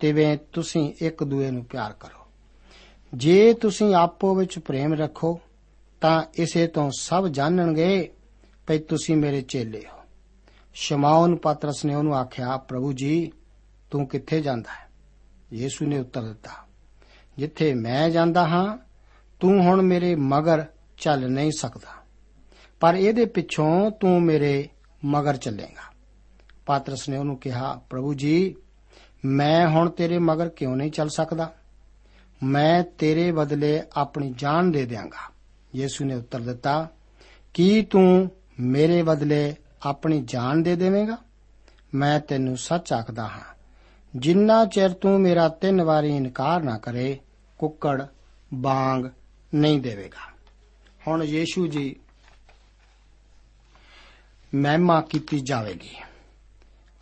ਤਿਵੇਂ 0.00 0.38
ਤੁਸੀਂ 0.52 0.92
ਇੱਕ 1.02 1.24
ਦੂਏ 1.24 1.50
ਨੂੰ 1.50 1.64
ਪਿਆਰ 1.64 1.92
ਕਰੋ। 1.92 2.26
ਜੇ 3.14 3.54
ਤੁਸੀਂ 3.54 3.94
ਆਪੋ 3.94 4.34
ਵਿੱਚ 4.34 4.58
ਪ੍ਰੇਮ 4.58 4.94
ਰੱਖੋ, 4.94 5.40
ਤਾਂ 6.00 6.22
ਇਸੇ 6.34 6.66
ਤੋਂ 6.66 6.90
ਸਭ 6.98 7.26
ਜਾਣਨਗੇ 7.26 8.12
ਕਿ 8.66 8.78
ਤੁਸੀਂ 8.78 9.16
ਮੇਰੇ 9.16 9.40
ਚੇਲੇ 9.40 9.84
ਹੋ। 9.92 9.98
ਸ਼ਮਾਉਨ 10.74 11.36
ਪਤਰਸ 11.36 11.84
ਨੇ 11.84 11.94
ਉਹਨੂੰ 11.94 12.16
ਆਖਿਆ, 12.16 12.56
ਪ੍ਰਭੂ 12.56 12.92
ਜੀ, 12.92 13.32
ਤੂੰ 13.90 14.06
ਕਿੱਥੇ 14.06 14.40
ਜਾਂਦਾ 14.40 14.70
ਹੈ? 14.70 14.90
ਯੀਸ਼ੂ 15.52 15.86
ਨੇ 15.86 15.98
ਉੱਤਰ 15.98 16.22
ਦਿੱਤਾ, 16.22 16.50
ਜਿੱਥੇ 17.38 17.74
ਮੈਂ 17.74 18.10
ਜਾਂਦਾ 18.10 18.48
ਹਾਂ, 18.48 18.78
ਤੂੰ 19.40 19.62
ਹੁਣ 19.62 19.82
ਮੇਰੇ 19.82 20.14
ਮਗਰ 20.14 20.64
ਚੱਲ 20.98 21.30
ਨਹੀਂ 21.30 21.50
ਸਕਦਾ। 21.56 22.04
ਪਰ 22.80 22.94
ਇਹਦੇ 22.94 23.24
ਪਿੱਛੋਂ 23.24 23.90
ਤੂੰ 23.90 24.22
ਮੇਰੇ 24.22 24.68
ਮਗਰ 25.04 25.36
ਚੱਲੇਗਾ। 25.36 25.94
ਪਾਤਰਸ 26.66 27.08
ਨੇ 27.08 27.16
ਉਹਨੂੰ 27.16 27.36
ਕਿਹਾ, 27.36 27.80
ਪ੍ਰਭੂ 27.90 28.14
ਜੀ 28.14 28.56
ਮੈਂ 29.24 29.68
ਹੁਣ 29.68 29.88
ਤੇਰੇ 29.90 30.18
ਮਗਰ 30.18 30.48
ਕਿਉਂ 30.48 30.76
ਨਹੀਂ 30.76 30.90
ਚੱਲ 30.90 31.08
ਸਕਦਾ? 31.08 31.52
ਮੈਂ 32.42 32.82
ਤੇਰੇ 32.98 33.30
ਬਦਲੇ 33.32 33.82
ਆਪਣੀ 33.96 34.34
ਜਾਨ 34.36 34.70
ਦੇ 34.72 34.84
ਦਿਆਂਗਾ। 34.86 35.32
ਯੀਸ਼ੂ 35.76 36.04
ਨੇ 36.04 36.14
ਉੱਤਰ 36.14 36.40
ਦਿੱਤਾ, 36.40 36.88
ਕੀ 37.54 37.82
ਤੂੰ 37.82 38.30
ਮੇਰੇ 38.60 39.02
ਬਦਲੇ 39.02 39.54
ਆਪਣੀ 39.82 40.22
ਜਾਨ 40.24 40.62
ਦੇ 40.62 40.76
ਦੇਵੇਂਗਾ? 40.76 41.16
ਮੈਂ 41.94 42.20
ਤੈਨੂੰ 42.20 42.56
ਸੱਚ 42.56 42.92
ਆਖਦਾ 42.92 43.22
ਹਾਂ, 43.22 43.54
ਜਿੰਨਾ 44.16 44.64
ਚਿਰ 44.64 44.90
ਤੂੰ 44.90 45.20
ਮੇਰਾ 45.20 45.48
ਤਿੰਨ 45.48 45.82
ਵਾਰੀ 45.82 46.16
ਇਨਕਾਰ 46.16 46.62
ਨਾ 46.62 46.78
ਕਰੇ, 46.78 47.18
ਕੁੱਕੜ, 47.58 48.02
ਬਾਗ 48.54 49.08
ਨਹੀਂ 49.54 49.80
ਦੇਵੇਗਾ। 49.80 50.30
ਹੁਣ 51.06 51.22
ਯੀਸ਼ੂ 51.22 51.66
ਜੀ, 51.66 51.96
ਮਹਿਮਾ 54.54 55.00
ਕੀਤੀ 55.00 55.40
ਜਾਵੇਗੀ। 55.40 55.96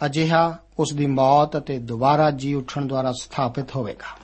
ਅਜਿਹਾ 0.07 0.59
ਉਸ 0.79 0.93
ਦੀ 0.93 1.07
ਮੌਤ 1.07 1.57
ਅਤੇ 1.59 1.79
ਦੁਬਾਰਾ 1.79 2.31
ਜੀ 2.31 2.55
ਉੱਠਣ 2.55 2.87
ਦੁਆਰਾ 2.87 3.13
ਸਥਾਪਿਤ 3.13 3.77
ਹੋਵੇਗਾ। 3.77 4.17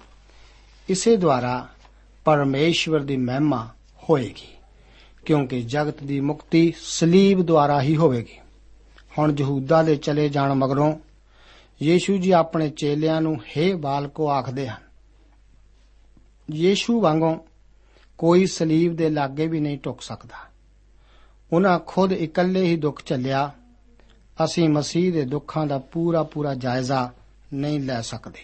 ਇਸੇ 0.88 1.16
ਦੁਆਰਾ 1.16 1.66
ਪਰਮੇਸ਼ਵਰ 2.24 3.00
ਦੀ 3.00 3.16
ਮਹਿਮਾ 3.16 3.68
ਹੋਏਗੀ, 4.10 4.48
ਕਿਉਂਕਿ 5.24 5.62
ਜਗਤ 5.62 6.02
ਦੀ 6.02 6.20
ਮੁਕਤੀ 6.20 6.72
ਸਲੀਬ 6.80 7.42
ਦੁਆਰਾ 7.42 7.80
ਹੀ 7.82 7.96
ਹੋਵੇਗੀ। 7.96 8.38
ਹੁਣ 9.18 9.34
ਯਹੂਦਾ 9.38 9.82
ਦੇ 9.82 9.96
ਚਲੇ 9.96 10.28
ਜਾਣ 10.28 10.54
ਮਗਰੋਂ 10.54 10.92
ਯੀਸ਼ੂ 11.82 12.16
ਜੀ 12.16 12.30
ਆਪਣੇ 12.30 12.68
ਚੇਲਿਆਂ 12.70 13.20
ਨੂੰ, 13.20 13.36
ਹੇ 13.56 13.74
ਬਾਲਕੋ, 13.74 14.28
ਆਖਦੇ 14.28 14.68
ਹਨ, 14.68 14.82
ਯੀਸ਼ੂ 16.50 17.00
ਵਾਂਗੋਂ 17.00 17.38
ਕੋਈ 18.18 18.46
ਸਲੀਬ 18.46 18.96
ਦੇ 18.96 19.10
ਲਾਗੇ 19.10 19.46
ਵੀ 19.46 19.60
ਨਹੀਂ 19.60 19.78
ਟੁੱਕ 19.78 20.00
ਸਕਦਾ। 20.00 20.36
ਉਹਨਾਂ 21.52 21.78
ਖੁਦ 21.86 22.12
ਇਕੱਲੇ 22.12 22.62
ਹੀ 22.62 22.76
ਦੁੱਖ 22.76 23.02
ਚੱਲਿਆ 23.02 23.50
ਅਸੀਂ 24.44 24.68
ਮਸੀਹ 24.68 25.12
ਦੇ 25.12 25.24
ਦੁੱਖਾਂ 25.24 25.66
ਦਾ 25.66 25.78
ਪੂਰਾ 25.78 26.22
ਪੂਰਾ 26.22 26.54
ਜਾਇਜ਼ਾ 26.54 27.12
ਨਹੀਂ 27.54 27.80
ਲੈ 27.80 28.00
ਸਕਦੇ। 28.00 28.40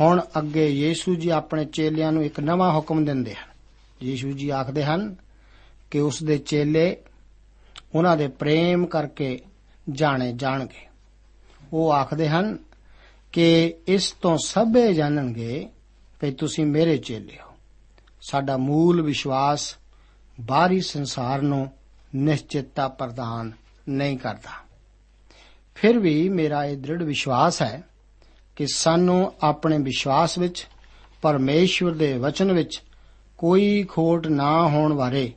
ਹੁਣ 0.00 0.20
ਅੱਗੇ 0.38 0.68
ਯੀਸ਼ੂ 0.68 1.14
ਜੀ 1.14 1.28
ਆਪਣੇ 1.28 1.64
ਚੇਲਿਆਂ 1.64 2.12
ਨੂੰ 2.12 2.24
ਇੱਕ 2.24 2.40
ਨਵਾਂ 2.40 2.74
ਹੁਕਮ 2.74 3.04
ਦਿੰਦੇ 3.04 3.34
ਹਨ। 3.34 3.50
ਯੀਸ਼ੂ 4.02 4.32
ਜੀ 4.32 4.50
ਆਖਦੇ 4.50 4.84
ਹਨ 4.84 5.16
ਕਿ 5.90 6.00
ਉਸ 6.00 6.22
ਦੇ 6.22 6.38
ਚੇਲੇ 6.38 6.96
ਉਹਨਾਂ 7.94 8.16
ਦੇ 8.16 8.28
ਪ੍ਰੇਮ 8.28 8.86
ਕਰਕੇ 8.86 9.40
ਜਾਣੇ 9.90 10.32
ਜਾਣਗੇ। 10.32 10.88
ਉਹ 11.72 11.92
ਆਖਦੇ 11.92 12.28
ਹਨ 12.28 12.58
ਕਿ 13.32 13.74
ਇਸ 13.86 14.12
ਤੋਂ 14.12 14.38
ਸਭੇ 14.44 14.94
ਜਾਣਨਗੇ 14.94 15.68
ਕਿ 16.20 16.30
ਤੁਸੀਂ 16.30 16.66
ਮੇਰੇ 16.66 16.96
ਚੇਲੇ 16.96 17.38
ਹੋ। 17.42 17.54
ਸਾਡਾ 18.20 18.56
ਮੂਲ 18.56 19.02
ਵਿਸ਼ਵਾਸ 19.02 19.76
ਬਾਹਰੀ 20.40 20.80
ਸੰਸਾਰ 20.80 21.42
ਨੂੰ 21.42 21.70
ਨਿਸ਼ਚਿਤਤਾ 22.14 22.88
ਪ੍ਰਦਾਨ 22.88 23.52
ਨਹੀਂ 23.88 24.18
ਕਰਦਾ। 24.18 24.69
ਫਿਰ 25.74 25.98
ਵੀ 25.98 26.28
ਮੇਰਾ 26.28 26.64
ਇਹ 26.64 26.76
ਦ੍ਰਿੜ 26.76 27.02
ਵਿਸ਼ਵਾਸ 27.02 27.62
ਹੈ 27.62 27.82
ਕਿ 28.56 28.66
ਸਾਨੂੰ 28.66 29.32
ਆਪਣੇ 29.42 29.78
ਵਿਸ਼ਵਾਸ 29.78 30.38
ਵਿੱਚ, 30.38 30.66
ਪਰਮੇਸ਼ਵਰ 31.22 31.90
ਦੇ 31.90 32.18
ਵਚਨ 32.18 32.52
ਵਿੱਚ 32.52 32.82
ਕੋਈ 33.38 33.84
ਖੋਟ 33.88 34.26
ਨਾ 34.26 34.68
ਹੋਣ 34.68 34.94
ਬਾਰੇ 34.94 35.32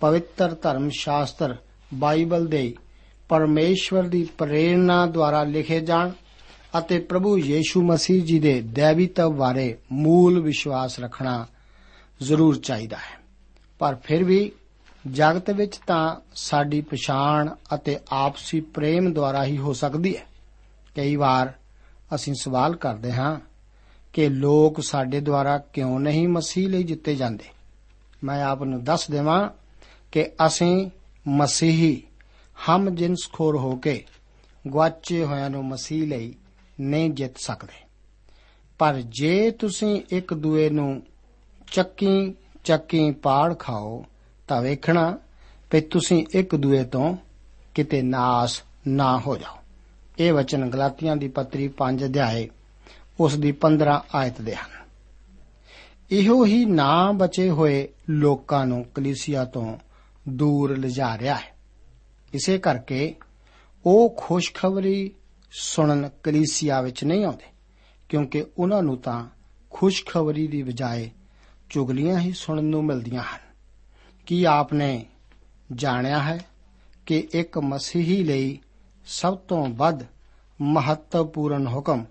ਪਵਿੱਤਰ 0.00 0.56
ਧਰਮ 0.62 0.90
ਸ਼ਾਸਤਰ 0.90 1.56
ਬਾਈਬਲ 1.94 2.46
ਦੇ 2.46 2.74
ਪਰਮੇਸ਼ਵਰ 3.28 4.02
ਦੀ 4.02 4.28
ਪ੍ਰੇਰਣਾ 4.38 5.06
ਦੁਆਰਾ 5.06 5.44
ਲਿਖੇ 5.44 5.80
ਜਾਣ 5.80 6.10
ਅਤੇ 6.78 6.98
ਪ੍ਰਭੂ 6.98 7.38
ਯੀਸ਼ੂ 7.38 7.82
ਮਸੀਹ 7.82 8.22
ਜੀ 8.22 8.38
ਦੇ 8.38 8.60
ਦੇਵੀਤਵ 8.60 9.32
ਬਾਰੇ 9.32 9.78
ਮੂਲ 9.92 10.40
ਵਿਸ਼ਵਾਸ 10.40 11.00
ਰੱਖਣਾ 11.00 11.46
ਜ਼ਰੂਰ 12.22 12.56
ਚਾਹੀਦਾ 12.56 12.96
ਹੈ। 12.96 13.20
ਪਰ 13.78 13.94
ਫਿਰ 13.94 14.24
ਵੀ 14.24 14.52
ਜਗਤ 15.10 15.50
ਵਿੱਚ 15.50 15.80
ਤਾਂ 15.86 16.16
ਸਾਡੀ 16.34 16.80
ਪਛਾਣ 16.80 17.54
ਅਤੇ 17.74 17.98
ਆਪਸੀ 18.08 18.60
ਪ੍ਰੇਮ 18.60 19.12
ਦੁਆਰਾ 19.12 19.44
ਹੀ 19.44 19.58
ਹੋ 19.58 19.72
ਸਕਦੀ 19.72 20.16
ਹੈ। 20.16 20.22
ਕਈ 20.96 21.16
ਵਾਰ 21.16 21.52
ਅਸੀਂ 22.14 22.34
ਸਵਾਲ 22.34 22.76
ਕਰਦੇ 22.76 23.12
ਹਾਂ 23.12 23.40
ਕਿ 24.12 24.28
ਲੋਕ 24.28 24.80
ਸਾਡੇ 24.82 25.20
ਦੁਆਰਾ 25.20 25.58
ਕਿਉਂ 25.58 26.00
ਨਹੀਂ 26.00 26.28
ਮਸੀਹ 26.28 26.68
ਲਈ 26.68 26.82
ਜਿੱਤੇ 26.82 27.14
ਜਾਂਦੇ? 27.14 27.44
ਮੈਂ 28.24 28.44
ਆਪ 28.44 28.62
ਨੂੰ 28.62 28.84
ਦੱਸ 28.84 29.10
ਦੇਵਾਂ 29.10 29.48
ਕਿ 30.12 30.30
ਅਸੀਂ 30.46 30.90
ਮਸੀਹੀ 31.28 32.02
ਹਮ 32.68 32.94
ਜਿੰਸ 32.94 33.30
ਖੋਰ 33.32 33.56
ਹੋ 33.56 33.76
ਕੇ 33.76 34.04
ਗਵਾਚੇ 34.72 35.24
ਹੋਇਆਂ 35.24 35.50
ਨੂੰ 35.50 35.64
ਮਸੀਹ 35.64 36.08
ਲਈ 36.08 36.34
ਨਹੀਂ 36.80 37.10
ਜਿੱਤ 37.10 37.38
ਸਕਦੇ। 37.38 37.88
ਪਰ 38.78 39.00
ਜੇ 39.00 39.50
ਤੁਸੀਂ 39.50 40.02
ਇੱਕ 40.10 40.34
ਦੂਏ 40.34 40.70
ਨੂੰ 40.70 41.02
ਚੱਕੀ 41.72 42.34
ਚੱਕੀ 42.64 43.10
ਪਾੜ 43.10 43.58
ਖਾਓ 43.58 44.04
ਤਾਂ 44.48 44.62
ਵੇਖਣਾ 44.62 45.18
ਕਿ 45.70 45.80
ਤੁਸੀਂ 45.80 46.26
ਇੱਕ 46.34 46.56
ਦੂਏ 46.56 46.84
ਤੋਂ 46.84 47.16
ਕਿਤੇ 47.74 48.02
ਨਾਸ 48.02 48.62
ਨਾ 48.88 49.18
ਹੋ 49.18 49.36
ਜਾਓ। 49.36 49.56
ਇਹ 50.18 50.32
ਵਚਨ 50.32 50.70
ਗਲਾਤੀਆਂ 50.70 51.16
ਦੀ 51.16 51.28
ਪੱਤਰੀ 51.28 51.68
5 51.68 52.04
ਅਧਿਆਏ, 52.04 52.48
ਉਸ 53.20 53.38
ਦੀ 53.38 53.52
15 53.52 54.04
ਆਇਤ 54.14 54.40
ਦੇ 54.40 54.54
ਹਨ। 54.54 54.82
ਇਹੋ 56.10 56.46
ਹੀ 56.46 56.64
ਨਾ 56.64 57.12
ਬਚੇ 57.12 57.50
ਹੋਏ 57.50 57.88
ਲੋਕਾਂ 58.10 58.66
ਨੂੰ 58.66 58.86
ਕਲੀਸਿਆ 58.94 59.44
ਤੋਂ 59.44 59.76
ਦੂਰ 60.28 60.76
ਲਿਜਾ 60.76 61.18
ਰਿਹਾ 61.18 61.34
ਹੈ। 61.34 61.56
ਇਸੇ 62.34 62.58
ਕਰਕੇ 62.58 63.14
ਉਹ 63.86 64.14
ਖੁਸ਼ਖਬਰੀ 64.18 65.10
ਸੁਣਨ 65.52 66.10
ਕਲੀਸਿਆ 66.22 66.80
ਵਿੱਚ 66.80 67.04
ਨਹੀਂ 67.04 67.24
ਆਉਂਦੇ, 67.24 67.52
ਕਿਉਂਕਿ 68.08 68.46
ਉਹਨਾਂ 68.58 68.82
ਨੂੰ 68.82 68.98
ਤਾਂ 68.98 69.26
ਖੁਸ਼ਖਬਰੀ 69.70 70.46
ਦੀ 70.46 70.62
ਬਜਾਏ 70.62 71.10
ਚੁਗਲੀਆਂ 71.70 72.20
ਹੀ 72.20 72.32
ਸੁਣਨ 72.32 72.64
ਨੂੰ 72.64 72.84
ਮਿਲਦੀਆਂ 72.84 73.22
ਹਨ। 73.22 73.51
ਕੀ 74.26 74.44
ਆਪਨੇ 74.44 75.06
ਜਾਣਿਆ 75.72 76.22
ਹੈ 76.22 76.40
ਕਿ 77.06 77.28
ਇੱਕ 77.32 77.58
ਮਸੀਹੀ 77.58 78.24
ਲਈ 78.24 78.58
ਸਭ 79.06 79.36
ਤੋਂ 79.36 79.66
ਵੱਧ 79.66 80.00
ਮਹੱਤਵਪੂਰਨ 80.60 81.66
ਹੁਕਮ 81.66 82.04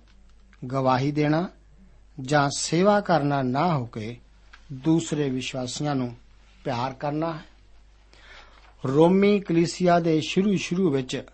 ਗਵਾਹੀ 0.71 1.11
ਦੇਣਾ 1.11 1.49
ਜਾਂ 2.21 2.49
ਸੇਵਾ 2.57 3.01
ਕਰਨਾ 3.01 3.41
ਨਾ 3.41 3.77
ਹੋ 3.77 3.85
ਕੇ 3.85 4.19
ਦੂਸਰੇ 4.73 5.29
ਵਿਸ਼ਵਾਸੀਆਂ 5.29 5.95
ਨੂੰ 5.95 6.15
ਪਿਆਰ 6.63 6.93
ਕਰਨਾ 6.93 7.33
ਹੈ? 7.33 7.39
ਰੋਮੀ 8.85 9.39
ਕਲੀਸਿਆ 9.39 9.99
ਦੇ 9.99 10.21
ਸ਼ੁਰੂ 10.21 10.55
ਸ਼ੁਰੂ 10.55 10.89
ਵਿੱਚ 10.89 11.25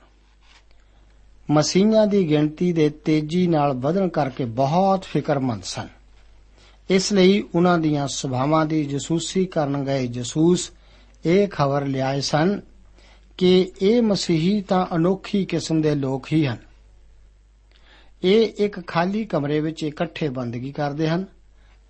ਮਸੀਹਾਂ 1.52 2.08
ਦੀ 2.08 2.30
ਗਿਣਤੀ 2.30 2.74
ਦੇ 2.74 2.90
ਤੇਜ਼ੀ 2.90 3.48
ਨਾਲ 3.48 3.74
ਵਧਣ 3.74 4.10
ਕਰਕੇ 4.10 4.46
ਬਹੁਤ 4.46 5.04
ਫਿਕਰਮੰਦ 5.04 5.64
ਸਨ। 5.64 5.88
ਇਸ 6.90 7.14
ਲਈ 7.14 7.44
ਉਹਨਾਂ 7.56 7.80
ਦੀਆਂ 7.80 8.08
ਸਭਾਵਾਂ 8.08 8.66
ਦੀ 8.66 8.86
ਜਸੂਸੀ 8.86 9.46
ਕਰਨ 9.46 9.86
ਗਏ 9.86 10.08
ਜਸੂਸ 10.08 10.72
ਇਹ 11.26 11.48
ਖਬਰ 11.48 11.86
ਲਿਆਏ 11.86 12.22
ਸਨ 12.22 12.62
ਕਿ 13.38 13.72
ਇਹ 13.82 14.02
ਮਸੀਹੀ 14.02 14.62
ਤਾਂ 14.62 14.86
ਅਨੋਖੀ 14.96 15.46
ਕਿਸਮ 15.46 15.82
ਦੇ 15.82 15.96
ਲੋਕ 15.96 16.28
ਹੀ 16.34 16.46
ਹਨ। 16.46 16.58
ਇਹ 18.24 18.54
ਇੱਕ 18.58 18.88
ਖਾਲੀ 18.88 19.26
ਕਮਰੇ 19.26 19.60
ਵਿੱਚ 19.60 19.84
ਇਕੱਠੇ 19.84 20.30
ਬੰਦਗੀ 20.30 20.72
ਕਰਦੇ 20.72 21.10
ਹਨ, 21.10 21.26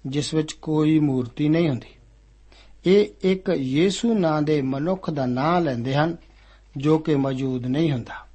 ਜਿਸ 0.07 0.33
ਵਿੱਚ 0.33 0.51
ਕੋਈ 0.51 0.99
ਮੂਰਤੀ 0.99 1.49
ਨਹੀਂ 1.49 1.69
ਹੁੰਦੀ। 1.69 1.87
ਇਹ 2.85 3.07
ਇੱਕ 3.21 3.49
ਯੀਸੂ 3.49 4.13
ਨਾਂ 4.13 4.41
ਦੇ 4.41 4.61
ਮਨੁੱਖ 4.61 5.09
ਦਾ 5.09 5.25
ਨਾਂ 5.25 5.61
ਲੈਂਦੇ 5.61 5.95
ਹਨ, 5.95 6.17
ਜੋ 6.77 6.99
ਕਿ 6.99 7.15
ਮੌਜੂਦ 7.15 7.65
ਨਹੀਂ 7.65 7.91
ਹੁੰਦਾ। 7.91 8.27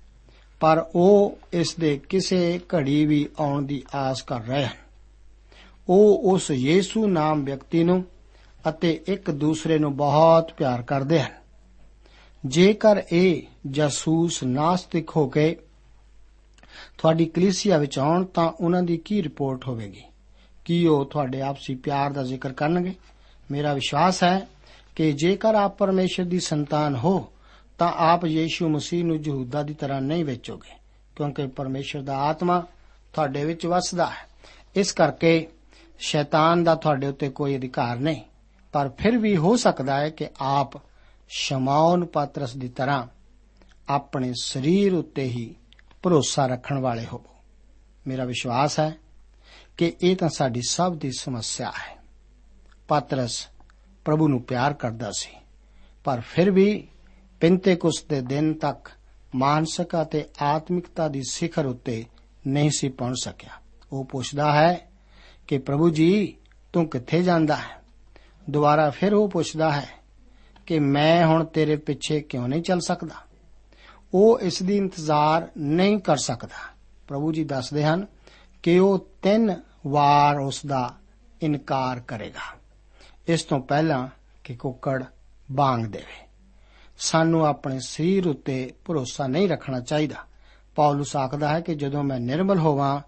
ਪਰ 0.61 0.87
ਉਹ 0.95 1.39
ਇਸ 1.53 1.75
ਦੇ 1.75 2.01
ਕਿਸੇ 2.09 2.61
ਘੜੀ 2.75 3.07
ਵੀ 3.07 3.29
ਆਉਣ 3.41 3.63
ਦੀ 3.63 3.83
ਆਸ 3.95 4.23
ਕਰ 4.23 4.41
ਰਹੇ 4.41 4.65
ਹਨ। 4.65 4.82
ਉਹ 5.89 6.33
ਉਸ 6.33 6.51
ਯੀਸੂ 6.51 7.07
ਨਾਮ 7.07 7.45
ਵਿਅਕਤੀ 7.45 7.85
ਨੂੰ 7.85 8.05
ਅਤੇ 8.69 9.01
ਇੱਕ 9.07 9.31
ਦੂਸਰੇ 9.31 9.79
ਨੂੰ 9.79 9.97
ਬਹੁਤ 9.97 10.53
ਪਿਆਰ 10.53 10.83
ਕਰਦੇ 10.83 11.21
ਹਨ। 11.21 11.33
ਜੇਕਰ 12.47 13.03
ਇਹ 13.13 13.43
ਜਾਸੂਸ 13.71 14.43
ਨਾਸਤਿਕ 14.43 15.11
ਹੋ 15.17 15.29
ਕੇ 15.29 15.57
ਤੁਹਾਡੀ 16.99 17.25
ਕਲੀਸਿਆ 17.25 17.79
ਵਿੱਚ 17.79 17.99
ਆਉਣ, 17.99 18.25
ਤਾਂ 18.25 18.53
ਉਹਨਾਂ 18.61 18.83
ਦੀ 18.83 18.97
ਕੀ 18.97 19.23
ਰਿਪੋਰਟ 19.23 19.69
ਹੋਵੇਗੀ? 19.69 20.03
ਕੀ 20.65 20.87
ਉਹ 20.87 21.05
ਤੁਹਾਡੇ 21.05 21.41
ਆਪਸੀ 21.41 21.75
ਪਿਆਰ 21.75 22.13
ਦਾ 22.13 22.23
ਜ਼ਿਕਰ 22.23 22.53
ਕਰਨਗੇ? 22.53 22.95
ਮੇਰਾ 23.51 23.75
ਵਿਸ਼ਵਾਸ 23.75 24.25
ਹੈ 24.25 24.49
ਕਿ 24.97 25.13
ਜੇਕਰ 25.13 25.55
ਆਪ 25.55 25.79
ਪਰਮੇਸ਼ਰ 25.79 26.25
ਦੀ 26.25 26.41
ਸੰਤਾਨ 26.41 26.97
ਹੋ, 26.97 27.33
ਤਾਂ 27.79 27.93
ਆਪ 27.97 28.25
ਯੀਸ਼ੂ 28.25 28.69
ਮਸੀਹ 28.69 29.05
ਨੂੰ 29.05 29.17
ਯਹੂਦਾ 29.25 29.63
ਦੀ 29.63 29.75
ਤਰ੍ਹਾਂ 29.75 30.01
ਨਹੀਂ 30.01 30.25
ਵੇਚੋਗੇ, 30.25 30.77
ਕਿਉਂਕਿ 31.17 31.47
ਪਰਮੇਸ਼ਰ 31.47 32.03
ਦਾ 32.03 32.17
ਆਤਮਾ 32.17 32.67
ਤੁਹਾਡੇ 33.13 33.45
ਵਿੱਚ 33.45 33.67
ਵਸਦਾ 33.67 34.07
ਹੈ। 34.07 34.29
ਇਸ 34.77 34.93
ਕਰਕੇ 34.93 35.49
ਸ਼ੈਤਾਨ 36.03 36.65
ਦਾ 36.65 36.75
ਤੁਹਾਡੇ 36.75 37.07
ਉੱਤੇ 37.07 37.29
ਕੋਈ 37.29 37.57
ਅਧਿਕਾਰ 37.57 37.97
ਨਹੀਂ। 37.97 38.23
ਪਰ 38.73 38.89
ਫਿਰ 38.89 39.19
ਵੀ 39.19 39.37
ਹੋ 39.37 39.57
ਸਕਦਾ 39.57 40.01
ਹੈ 40.01 40.11
ਕਿ 40.11 40.29
ਆਪ 40.41 40.71
ਸ਼ਮਾਉਨ 41.29 42.05
ਪਾਤਰਸ 42.05 42.57
ਦੀ 42.57 42.69
ਤਰ੍ਹਾਂ 42.69 43.07
ਆਪਣੇ 43.89 44.33
ਸਰੀਰ 44.43 44.95
ਉੱਤੇ 44.95 45.25
ਹੀ 45.25 45.55
ਭਰੋਸਾ 46.03 46.47
ਰੱਖਣ 46.47 46.79
ਵਾਲੇ 46.79 47.07
ਹੋਵੋ। 47.07 47.35
ਮੇਰਾ 48.07 48.25
ਵਿਸ਼ਵਾਸ 48.25 48.81
ਹੈ 48.81 48.95
ਕਿ 49.77 49.93
ਇਹ 50.03 50.17
ਤਾਂ 50.17 50.29
ਸਾਡੀ 50.29 50.63
ਸਭ 50.69 50.95
ਦੀ 50.95 51.11
ਸਮੱਸਿਆ 51.19 51.69
ਹੈ। 51.69 51.97
ਪਾਤਰਸ 52.89 53.49
ਪ੍ਰਭੂ 54.05 54.29
ਨੂੰ 54.29 54.43
ਪਿਆਰ 54.43 54.73
ਕਰਦਾ 54.73 55.11
ਸੀ, 55.19 55.37
ਪਰ 56.05 56.21
ਫਿਰ 56.21 56.51
ਵੀ 56.51 56.89
ਪਿੰਤੇਕੁਸ 57.41 58.05
ਦੇ 58.09 58.21
ਦਿਨ 58.21 58.55
ਤੱਕ 58.55 58.91
ਮਾਨਸਿਕ 59.35 60.03
ਅਤੇ 60.03 60.25
ਆਤਮਿਕਤਾ 60.43 61.09
ਦੀ 61.09 61.23
ਸਿਖਰ 61.31 61.67
ਉੱਤੇ 61.67 62.05
ਨਹੀਂ 62.47 62.71
ਸੀ 62.71 62.89
ਪਹੁੰਚ 62.89 63.17
ਸਕਿਆ। 63.25 63.51
ਉਹ 63.93 64.05
ਪੁੱਛਦਾ 64.05 64.53
ਹੈ 64.53 64.92
ਕਿ 65.49 65.59
ਪ੍ਰਭੂ 65.59 65.91
ਜੀ, 65.91 66.37
ਤੂੰ 66.73 66.89
ਕਿੱਥੇ 66.89 67.23
ਜਾਂਦਾ 67.23 67.57
ਹੈ? 67.57 67.83
ਦੁਬਾਰਾ 68.51 68.91
ਫਿਰ 68.91 69.15
ਉਹ 69.15 69.29
ਪੁੱਛਦਾ 69.29 69.73
ਹੈ 69.73 69.89
ਕਿ 70.67 70.79
ਮੈਂ 70.79 71.27
ਹੁਣ 71.27 71.45
ਤੇਰੇ 71.45 71.77
ਪਿੱਛੇ 71.77 72.21
ਕਿਉਂ 72.21 72.49
ਨਹੀਂ 72.49 72.63
ਚੱਲ 72.63 72.81
ਸਕਦਾ? 72.81 73.15
ਉਹ 74.15 74.41
ਇਸ 74.41 74.63
ਦੀ 74.63 74.77
ਇੰਤਜ਼ਾਰ 74.77 75.49
ਨਹੀਂ 75.59 75.99
ਕਰ 75.99 76.17
ਸਕਦਾ। 76.17 76.75
ਪ੍ਰਭੂ 77.09 77.33
ਜੀ 77.33 77.45
ਦੱਸਦੇ 77.45 77.85
ਹਨ 77.85 78.07
ਕਿ 78.63 78.79
ਉਹ 78.79 79.09
ਤਿੰਨ 79.23 79.63
ਵਾਰ 79.87 80.37
ਉਸ 80.37 80.67
ਦਾ 80.67 80.95
ਇਨਕਾਰ 81.43 82.01
ਕਰੇਗਾ। 82.01 82.59
ਇਸ 83.29 83.43
ਤੋਂ 83.43 83.61
ਪਹਿਲਾਂ 83.61 84.09
ਕਿ 84.45 84.55
ਕੁੱਕੜ 84.55 85.05
ਬਾਂਗ 85.53 85.81
ਦੇਵੇ। 85.81 86.29
ਸਾਨੂੰ 86.99 87.47
ਆਪਣੇ 87.47 87.81
ਸਰੀਰ 87.81 88.27
ਉੱਤੇ 88.27 88.73
ਭਰੋਸਾ 88.85 89.27
ਨਹੀਂ 89.27 89.49
ਰੱਖਣਾ 89.49 89.81
ਚਾਹੀਦਾ। 89.81 90.17
ਪੌਲਸ 90.77 91.17
ਆਖਦਾ 91.17 91.49
ਹੈ 91.49 91.61
ਕਿ 91.61 91.75
ਜਦੋਂ 91.75 92.03
ਮੈਂ 92.03 92.21
ਨਿਰਮਲ 92.21 92.59
ਹੋਵਾਂ, 92.59 93.01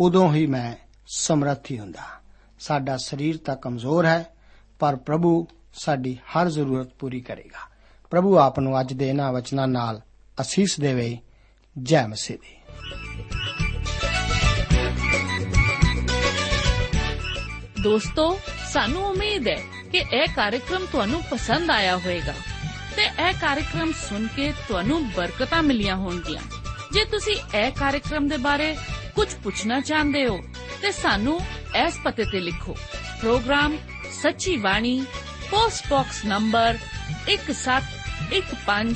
ਉਦੋਂ 0.00 0.34
ਹੀ 0.34 0.46
ਮੈਂ 0.46 0.76
ਸਮਰੱਥੀ 1.06 1.78
ਹੁੰਦਾ। 1.78 2.02
ਸਾਡਾ 2.60 2.96
ਸਰੀਰ 2.96 3.36
ਤਾਂ 3.36 3.56
ਕਮਜ਼ੋਰ 3.56 4.06
ਹੈ, 4.06 4.26
ਪਰ 4.78 4.96
ਪ੍ਰਭੂ 4.96 5.46
ਸਾਡੀ 5.74 6.14
ਹਰ 6.14 6.50
ਜ਼ਰੂਰਤ 6.50 6.88
ਪੂਰੀ 6.88 7.20
ਕਰੇਗਾ। 7.20 7.68
ਪ੍ਰਭੂ 8.10 8.38
ਆਪ 8.38 8.60
ਨੂੰ 8.60 8.80
ਅੱਜ 8.80 8.92
ਦੇ 8.92 9.08
ਇਹਨਾਂ 9.08 9.32
ਵਚਨਾਂ 9.32 9.68
ਨਾਲ 9.68 10.00
ਅਸੀਸ 10.40 10.80
ਦੇਵੇ। 10.80 11.18
ਜੈ 11.82 12.06
ਮਸੀਹ 12.06 12.38
ਦੀ। 12.38 12.56
ਦੋਸਤੋ, 17.82 18.38
ਸਾਨੂੰ 18.72 19.04
ਉਮੀਦ 19.04 19.48
ਹੈ 19.48 19.88
ਕਿ 19.92 19.98
ਇਹ 19.98 20.26
ਕਾਰਜਕ੍ਰਮ 20.36 20.86
ਤੁਹਾਨੂੰ 20.92 21.22
ਪਸੰਦ 21.30 21.70
ਆਇਆ 21.70 21.96
ਹੋਵੇਗਾ 21.96 22.32
ਤੇ 22.96 23.02
ਇਹ 23.02 23.32
ਕਾਰਜਕ੍ਰਮ 23.32 23.92
ਸੁਣ 23.92 24.26
ਕੇ 24.26 24.52
ਤੁਹਾਨੂੰ 24.68 25.10
ਬਰਕਤਾਂ 25.10 25.62
ਮਿਲੀਆਂ 25.62 25.96
ਹੋਣਗੀਆਂ। 25.96 26.42
ਜੇ 26.92 27.04
ਤੁਸੀਂ 27.04 27.58
ਇਹ 27.58 27.72
ਕਾਰਜਕ੍ਰਮ 27.72 28.28
ਦੇ 28.28 28.36
ਬਾਰੇ 28.36 28.76
ਕੁਝ 29.14 29.28
ਪੁੱਛਣਾ 29.42 29.80
ਚਾਹੁੰਦੇ 29.80 30.26
ਹੋ 30.26 30.40
ਤੇ 30.82 30.90
ਸਾਨੂੰ 30.92 31.40
ਇਸ 31.78 31.98
ਪਤੇ 32.04 32.24
ਤੇ 32.32 32.40
ਲਿਖੋ 32.40 32.76
program 33.20 33.76
Sachi 34.22 34.56
Bani 34.58 35.04
post 35.50 35.88
box 35.90 36.24
number 36.24 36.78
1715 37.28 38.94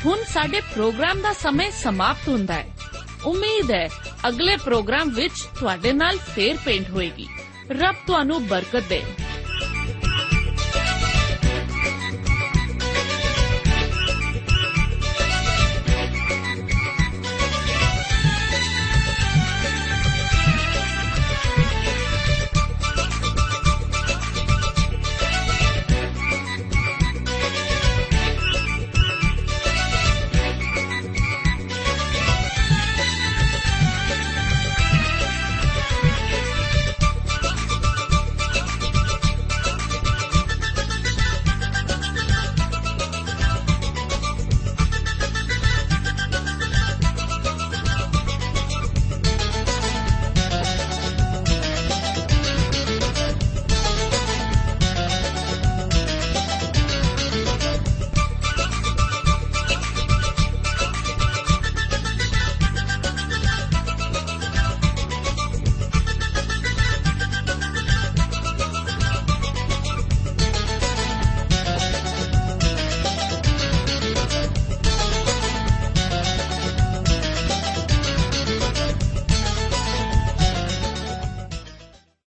ਹੁਣ 0.05 0.23
ਸਾਡੇ 0.23 0.61
ਪ੍ਰੋਗਰਾਮ 0.61 1.21
ਦਾ 1.21 1.33
ਸਮੇਂ 1.33 1.71
ਸਮਾਪਤ 1.71 2.29
ਹੁੰਦਾ 2.29 2.53
ਹੈ 2.53 2.65
ਉਮੀਦ 3.25 3.71
ਹੈ 3.71 3.89
ਅਗਲੇ 4.27 4.57
ਪ੍ਰੋਗਰਾਮ 4.57 5.09
ਵਿੱਚ 5.09 5.47
ਤੁਹਾਡੇ 5.59 5.93
ਨਾਲ 5.93 6.17
ਫੇਰ 6.17 6.57
ਪੇਂਟ 6.65 6.89
ਹੋਏਗੀ 6.89 7.27
ਰੱਬ 7.71 7.95
ਤੁਹਾਨੂੰ 8.07 8.47
ਬਰਕਤ 8.47 8.83
ਦੇ 8.89 9.03